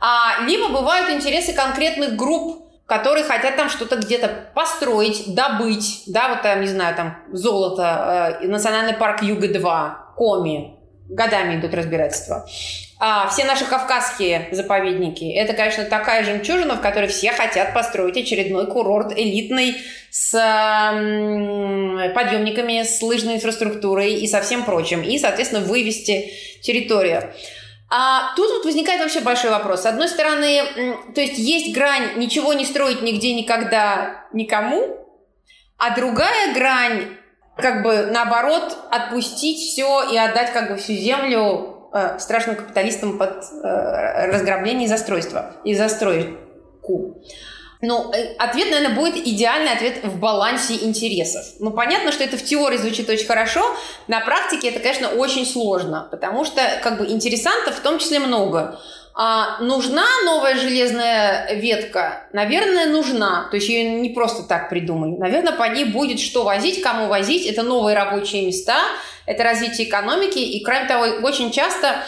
А, 0.00 0.42
либо 0.46 0.68
бывают 0.68 1.10
интересы 1.10 1.54
конкретных 1.54 2.14
групп, 2.14 2.63
которые 2.86 3.24
хотят 3.24 3.56
там 3.56 3.68
что-то 3.68 3.96
где-то 3.96 4.50
построить, 4.54 5.34
добыть, 5.34 6.02
да, 6.06 6.28
вот 6.28 6.42
там, 6.42 6.60
не 6.60 6.66
знаю, 6.68 6.94
там 6.94 7.16
золото, 7.32 8.38
э, 8.42 8.46
национальный 8.46 8.94
парк 8.94 9.22
Юга-2, 9.22 9.92
Коми, 10.16 10.76
годами 11.08 11.58
идут 11.58 11.74
разбирательства. 11.74 12.46
А 13.00 13.28
все 13.28 13.44
наши 13.44 13.64
кавказские 13.64 14.48
заповедники, 14.52 15.24
это, 15.24 15.52
конечно, 15.52 15.84
такая 15.84 16.24
жемчужина, 16.24 16.76
в 16.76 16.80
которой 16.80 17.08
все 17.08 17.32
хотят 17.32 17.74
построить 17.74 18.16
очередной 18.16 18.66
курорт 18.66 19.12
элитный 19.12 19.76
с 20.10 20.32
подъемниками, 22.14 22.82
с 22.82 23.02
лыжной 23.02 23.34
инфраструктурой 23.36 24.14
и 24.14 24.26
со 24.26 24.40
всем 24.40 24.64
прочим, 24.64 25.02
и, 25.02 25.18
соответственно, 25.18 25.62
вывести 25.62 26.32
территорию. 26.62 27.32
А 27.96 28.34
тут 28.34 28.50
вот 28.50 28.64
возникает 28.64 29.00
вообще 29.00 29.20
большой 29.20 29.50
вопрос. 29.50 29.82
С 29.82 29.86
одной 29.86 30.08
стороны, 30.08 31.04
то 31.14 31.20
есть 31.20 31.38
есть 31.38 31.72
грань 31.72 32.18
ничего 32.18 32.52
не 32.52 32.64
строить 32.64 33.02
нигде 33.02 33.32
никогда 33.34 34.26
никому, 34.32 35.06
а 35.78 35.94
другая 35.94 36.52
грань 36.54 37.06
как 37.56 37.84
бы 37.84 38.06
наоборот 38.06 38.76
отпустить 38.90 39.58
все 39.58 40.10
и 40.10 40.16
отдать 40.16 40.52
как 40.52 40.70
бы 40.70 40.76
всю 40.76 40.94
землю 40.94 41.88
э, 41.94 42.18
страшным 42.18 42.56
капиталистам 42.56 43.16
под 43.16 43.44
э, 43.62 44.26
разграбление 44.26 44.86
и 44.86 44.88
застройство 44.88 45.52
и 45.62 45.76
застройку. 45.76 47.22
Ну, 47.86 48.10
э, 48.12 48.34
ответ, 48.38 48.70
наверное, 48.70 48.96
будет 48.96 49.16
идеальный 49.16 49.72
ответ 49.72 50.02
в 50.02 50.18
балансе 50.18 50.74
интересов. 50.74 51.44
Ну, 51.58 51.70
понятно, 51.70 52.12
что 52.12 52.24
это 52.24 52.36
в 52.38 52.42
теории 52.42 52.78
звучит 52.78 53.08
очень 53.10 53.26
хорошо, 53.26 53.62
на 54.08 54.20
практике 54.20 54.68
это, 54.68 54.80
конечно, 54.80 55.08
очень 55.08 55.44
сложно, 55.44 56.08
потому 56.10 56.44
что, 56.44 56.62
как 56.82 56.98
бы, 56.98 57.06
интересантов 57.06 57.76
в 57.76 57.80
том 57.80 57.98
числе 57.98 58.20
много. 58.20 58.80
А 59.16 59.60
нужна 59.60 60.04
новая 60.24 60.56
железная 60.56 61.54
ветка? 61.54 62.26
Наверное, 62.32 62.86
нужна. 62.86 63.46
То 63.50 63.56
есть 63.56 63.68
ее 63.68 64.00
не 64.00 64.08
просто 64.08 64.42
так 64.42 64.68
придумали. 64.68 65.16
Наверное, 65.16 65.52
по 65.52 65.64
ней 65.64 65.84
будет 65.84 66.18
что 66.18 66.42
возить, 66.42 66.82
кому 66.82 67.06
возить. 67.06 67.46
Это 67.46 67.62
новые 67.62 67.94
рабочие 67.94 68.44
места, 68.44 68.78
это 69.26 69.44
развитие 69.44 69.86
экономики. 69.88 70.38
И, 70.38 70.64
кроме 70.64 70.88
того, 70.88 71.04
очень 71.22 71.52
часто 71.52 72.02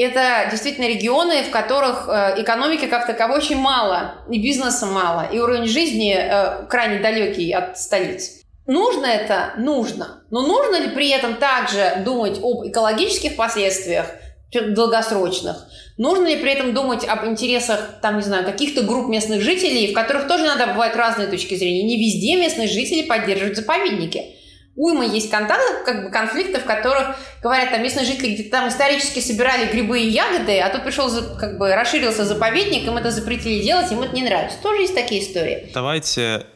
это 0.00 0.48
действительно 0.50 0.86
регионы, 0.86 1.42
в 1.42 1.50
которых 1.50 2.08
э, 2.08 2.34
экономики 2.42 2.86
как 2.86 3.06
таковой 3.06 3.38
очень 3.38 3.56
мало, 3.56 4.14
и 4.30 4.40
бизнеса 4.40 4.86
мало, 4.86 5.28
и 5.32 5.38
уровень 5.38 5.66
жизни 5.66 6.14
э, 6.16 6.66
крайне 6.68 7.00
далекий 7.00 7.52
от 7.52 7.78
столиц. 7.78 8.38
Нужно 8.66 9.06
это? 9.06 9.54
Нужно. 9.56 10.22
Но 10.30 10.42
нужно 10.42 10.76
ли 10.80 10.88
при 10.90 11.08
этом 11.08 11.36
также 11.36 12.02
думать 12.04 12.38
об 12.42 12.66
экологических 12.66 13.34
последствиях, 13.34 14.06
долгосрочных? 14.52 15.66
Нужно 15.96 16.26
ли 16.26 16.36
при 16.36 16.52
этом 16.52 16.74
думать 16.74 17.04
об 17.04 17.26
интересах, 17.26 17.96
там, 18.02 18.16
не 18.16 18.22
знаю, 18.22 18.44
каких-то 18.44 18.82
групп 18.82 19.08
местных 19.08 19.42
жителей, 19.42 19.90
в 19.90 19.94
которых 19.94 20.28
тоже 20.28 20.44
надо 20.44 20.68
бывать 20.68 20.94
разные 20.94 21.28
точки 21.28 21.54
зрения? 21.54 21.82
Не 21.82 21.98
везде 21.98 22.36
местные 22.36 22.68
жители 22.68 23.02
поддерживают 23.02 23.56
заповедники 23.56 24.34
уйма 24.78 25.04
есть 25.04 25.30
контактов, 25.30 25.84
как 25.84 26.04
бы 26.04 26.10
конфликтов, 26.10 26.62
в 26.62 26.66
которых 26.66 27.16
говорят, 27.42 27.70
там 27.70 27.82
местные 27.82 28.06
жители 28.06 28.34
где-то 28.34 28.50
там 28.50 28.68
исторически 28.68 29.18
собирали 29.18 29.70
грибы 29.70 30.00
и 30.00 30.08
ягоды, 30.08 30.58
а 30.60 30.70
тут 30.70 30.84
пришел, 30.84 31.10
как 31.36 31.58
бы 31.58 31.74
расширился 31.74 32.24
заповедник, 32.24 32.86
им 32.86 32.96
это 32.96 33.10
запретили 33.10 33.62
делать, 33.62 33.90
им 33.90 34.02
это 34.02 34.14
не 34.14 34.22
нравится. 34.22 34.56
Тоже 34.62 34.82
есть 34.82 34.94
такие 34.94 35.22
истории. 35.22 35.70
Давайте 35.74 36.46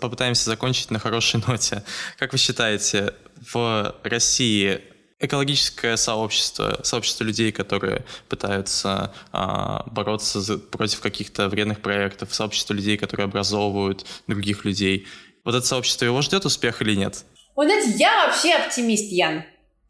попытаемся 0.00 0.44
закончить 0.44 0.90
на 0.90 0.98
хорошей 0.98 1.40
ноте. 1.46 1.82
Как 2.18 2.32
вы 2.32 2.38
считаете, 2.38 3.14
в 3.52 3.96
России 4.02 4.80
экологическое 5.18 5.96
сообщество, 5.96 6.80
сообщество 6.82 7.24
людей, 7.24 7.52
которые 7.52 8.04
пытаются 8.28 9.14
а, 9.32 9.84
бороться 9.90 10.42
за, 10.42 10.58
против 10.58 11.00
каких-то 11.00 11.48
вредных 11.48 11.80
проектов, 11.80 12.34
сообщество 12.34 12.74
людей, 12.74 12.98
которые 12.98 13.24
образовывают 13.24 14.04
других 14.26 14.66
людей. 14.66 15.06
Вот 15.42 15.54
это 15.54 15.66
сообщество 15.66 16.04
его 16.04 16.20
ждет 16.20 16.44
успех 16.44 16.82
или 16.82 16.94
нет? 16.94 17.24
Вот 17.56 17.66
знаете, 17.66 17.90
я 17.96 18.26
вообще 18.26 18.52
оптимист, 18.52 19.10
Ян. 19.10 19.44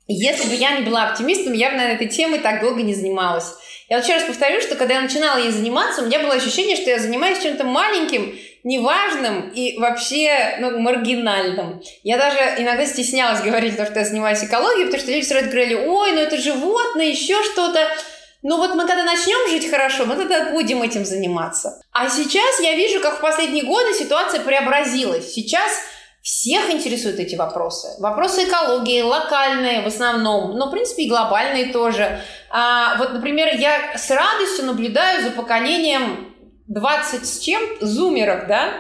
Если 0.06 0.48
бы 0.48 0.54
я 0.54 0.78
не 0.78 0.86
была 0.86 1.08
оптимистом, 1.08 1.52
я 1.52 1.70
бы, 1.70 1.76
наверное, 1.76 1.96
этой 1.96 2.08
темой 2.08 2.38
так 2.38 2.60
долго 2.60 2.80
не 2.82 2.94
занималась. 2.94 3.52
Я 3.88 3.96
вот 3.96 4.04
еще 4.04 4.14
раз 4.14 4.22
повторю, 4.22 4.60
что 4.60 4.76
когда 4.76 4.94
я 4.94 5.00
начинала 5.00 5.38
ей 5.38 5.50
заниматься, 5.50 6.02
у 6.02 6.06
меня 6.06 6.20
было 6.20 6.34
ощущение, 6.34 6.76
что 6.76 6.90
я 6.90 7.00
занимаюсь 7.00 7.42
чем-то 7.42 7.64
маленьким, 7.64 8.38
неважным 8.62 9.48
и 9.50 9.78
вообще 9.78 10.58
ну, 10.60 10.78
маргинальным. 10.78 11.82
Я 12.04 12.18
даже 12.18 12.38
иногда 12.58 12.86
стеснялась 12.86 13.42
говорить, 13.42 13.76
то, 13.76 13.84
что 13.84 13.98
я 13.98 14.04
занимаюсь 14.04 14.42
экологией, 14.44 14.86
потому 14.86 15.02
что 15.02 15.12
люди 15.12 15.24
сразу 15.24 15.46
говорили, 15.46 15.74
ой, 15.74 16.12
ну 16.12 16.18
это 16.18 16.36
животное, 16.36 17.06
еще 17.06 17.42
что-то. 17.42 17.88
Ну 18.42 18.58
вот 18.58 18.74
мы 18.74 18.86
когда 18.86 19.02
начнем 19.02 19.50
жить 19.50 19.68
хорошо, 19.68 20.06
мы 20.06 20.14
тогда 20.14 20.50
будем 20.50 20.82
этим 20.82 21.04
заниматься. 21.04 21.80
А 21.92 22.08
сейчас 22.08 22.60
я 22.60 22.74
вижу, 22.74 23.00
как 23.00 23.18
в 23.18 23.20
последние 23.20 23.64
годы 23.64 23.92
ситуация 23.94 24.40
преобразилась. 24.40 25.32
Сейчас 25.32 25.72
всех 26.26 26.70
интересуют 26.70 27.20
эти 27.20 27.36
вопросы. 27.36 27.86
Вопросы 28.00 28.48
экологии, 28.48 29.00
локальные 29.00 29.82
в 29.82 29.86
основном, 29.86 30.58
но, 30.58 30.66
в 30.66 30.72
принципе, 30.72 31.04
и 31.04 31.08
глобальные 31.08 31.72
тоже. 31.72 32.20
А, 32.50 32.98
вот, 32.98 33.12
например, 33.12 33.54
я 33.54 33.96
с 33.96 34.10
радостью 34.10 34.64
наблюдаю 34.64 35.22
за 35.22 35.30
поколением 35.30 36.34
20 36.66 37.24
с 37.24 37.38
чем 37.38 37.62
зумеров, 37.80 38.48
да? 38.48 38.72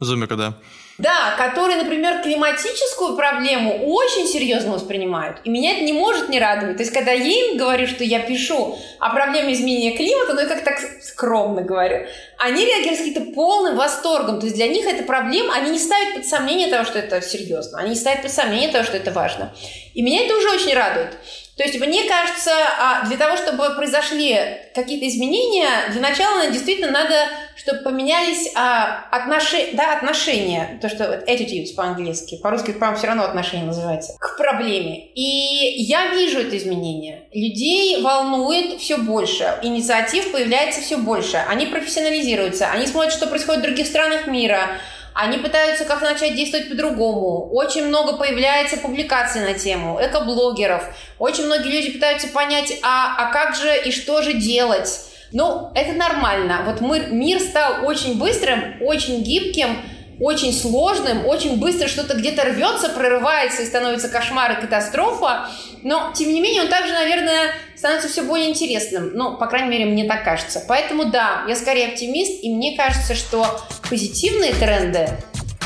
Зумеры, 0.00 0.34
да. 0.34 0.58
Да, 0.98 1.36
которые, 1.38 1.76
например, 1.76 2.22
климатическую 2.22 3.14
проблему 3.14 3.86
очень 3.86 4.26
серьезно 4.26 4.72
воспринимают. 4.72 5.38
И 5.44 5.50
меня 5.50 5.76
это 5.76 5.82
не 5.82 5.92
может 5.92 6.28
не 6.28 6.40
радовать. 6.40 6.76
То 6.76 6.82
есть, 6.82 6.92
когда 6.92 7.12
я 7.12 7.50
им 7.50 7.56
говорю, 7.56 7.86
что 7.86 8.02
я 8.02 8.18
пишу 8.18 8.76
о 8.98 9.10
проблеме 9.10 9.52
изменения 9.52 9.96
климата, 9.96 10.34
ну, 10.34 10.40
я 10.40 10.46
как 10.46 10.64
так 10.64 10.80
скромно 11.00 11.62
говорю, 11.62 12.08
они 12.36 12.66
реагируют 12.66 12.98
с 13.00 13.04
каким-то 13.04 13.32
полным 13.32 13.76
восторгом. 13.76 14.40
То 14.40 14.46
есть, 14.46 14.56
для 14.56 14.66
них 14.66 14.86
эта 14.86 15.04
проблема, 15.04 15.54
они 15.54 15.70
не 15.70 15.78
ставят 15.78 16.16
под 16.16 16.26
сомнение 16.26 16.66
того, 16.66 16.84
что 16.84 16.98
это 16.98 17.22
серьезно. 17.22 17.78
Они 17.78 17.90
не 17.90 17.96
ставят 17.96 18.22
под 18.22 18.32
сомнение 18.32 18.70
того, 18.70 18.82
что 18.82 18.96
это 18.96 19.12
важно. 19.12 19.54
И 19.94 20.02
меня 20.02 20.24
это 20.24 20.36
уже 20.36 20.50
очень 20.50 20.74
радует. 20.74 21.16
То 21.58 21.64
есть, 21.64 21.78
мне 21.80 22.04
кажется, 22.04 22.52
а, 22.78 23.04
для 23.06 23.16
того, 23.16 23.36
чтобы 23.36 23.74
произошли 23.74 24.38
какие-то 24.76 25.08
изменения, 25.08 25.68
для 25.90 26.00
начала 26.00 26.48
действительно 26.50 26.92
надо, 26.92 27.14
чтобы 27.56 27.80
поменялись 27.80 28.52
а, 28.54 29.08
отношения, 29.10 29.70
да, 29.72 29.96
отношения, 29.96 30.78
то, 30.80 30.88
что 30.88 31.24
attitudes 31.26 31.74
по-английски, 31.74 32.38
по-русски, 32.40 32.70
по 32.70 32.94
все 32.94 33.08
равно 33.08 33.24
отношения 33.24 33.64
называется, 33.64 34.16
к 34.20 34.36
проблеме. 34.36 35.08
И 35.14 35.82
я 35.82 36.14
вижу 36.14 36.38
это 36.38 36.56
изменение. 36.56 37.24
Людей 37.32 38.02
волнует 38.02 38.80
все 38.80 38.96
больше, 38.96 39.52
инициатив 39.62 40.30
появляется 40.30 40.80
все 40.80 40.96
больше, 40.96 41.44
они 41.48 41.66
профессионализируются, 41.66 42.70
они 42.70 42.86
смотрят, 42.86 43.12
что 43.12 43.26
происходит 43.26 43.62
в 43.62 43.64
других 43.64 43.88
странах 43.88 44.28
мира, 44.28 44.78
они 45.18 45.38
пытаются 45.38 45.84
как-то 45.84 46.04
начать 46.04 46.36
действовать 46.36 46.68
по-другому. 46.68 47.50
Очень 47.50 47.88
много 47.88 48.16
появляется 48.16 48.76
публикаций 48.76 49.40
на 49.40 49.52
тему, 49.54 49.98
экоблогеров. 50.00 50.84
Очень 51.18 51.46
многие 51.46 51.70
люди 51.70 51.90
пытаются 51.90 52.28
понять, 52.28 52.72
а, 52.82 53.16
а 53.18 53.32
как 53.32 53.56
же 53.56 53.76
и 53.84 53.90
что 53.90 54.22
же 54.22 54.34
делать. 54.34 55.00
Ну, 55.32 55.72
это 55.74 55.92
нормально. 55.94 56.62
Вот 56.64 56.80
мы, 56.80 57.00
мир 57.00 57.40
стал 57.40 57.84
очень 57.84 58.16
быстрым, 58.16 58.76
очень 58.80 59.24
гибким, 59.24 59.78
очень 60.20 60.52
сложным, 60.52 61.26
очень 61.26 61.58
быстро 61.58 61.88
что-то 61.88 62.16
где-то 62.16 62.44
рвется, 62.44 62.88
прорывается 62.88 63.62
и 63.62 63.66
становится 63.66 64.08
кошмар 64.08 64.52
и 64.52 64.60
катастрофа. 64.60 65.48
Но, 65.82 66.12
тем 66.14 66.32
не 66.32 66.40
менее, 66.40 66.62
он 66.62 66.68
также, 66.68 66.92
наверное, 66.92 67.52
становится 67.76 68.08
все 68.08 68.22
более 68.22 68.48
интересным. 68.50 69.12
Ну, 69.14 69.36
по 69.36 69.46
крайней 69.46 69.68
мере, 69.68 69.86
мне 69.86 70.04
так 70.04 70.24
кажется. 70.24 70.64
Поэтому, 70.66 71.06
да, 71.06 71.44
я 71.48 71.56
скорее 71.56 71.88
оптимист, 71.88 72.42
и 72.42 72.54
мне 72.54 72.76
кажется, 72.76 73.14
что 73.14 73.60
позитивные 73.88 74.54
тренды 74.54 75.08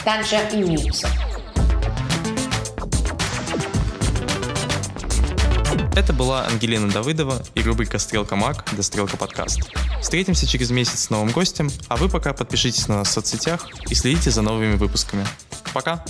также 0.05 0.37
имеются. 0.53 1.09
Это 5.95 6.15
была 6.15 6.47
Ангелина 6.47 6.91
Давыдова 6.91 7.43
и 7.55 7.63
рубрика 7.63 7.99
«Стрелка 7.99 8.35
Мак» 8.35 8.65
до 8.73 8.83
«Стрелка 8.83 9.19
Подкаст». 9.19 9.61
Встретимся 10.01 10.47
через 10.47 10.71
месяц 10.71 11.05
с 11.05 11.11
новым 11.11 11.31
гостем, 11.31 11.71
а 11.89 11.97
вы 11.97 12.09
пока 12.09 12.33
подпишитесь 12.33 12.89
на 12.89 12.99
нас 12.99 13.09
в 13.09 13.13
соцсетях 13.13 13.69
и 13.91 13.95
следите 13.95 14.31
за 14.31 14.41
новыми 14.41 14.77
выпусками. 14.77 15.27
Пока! 15.75 16.03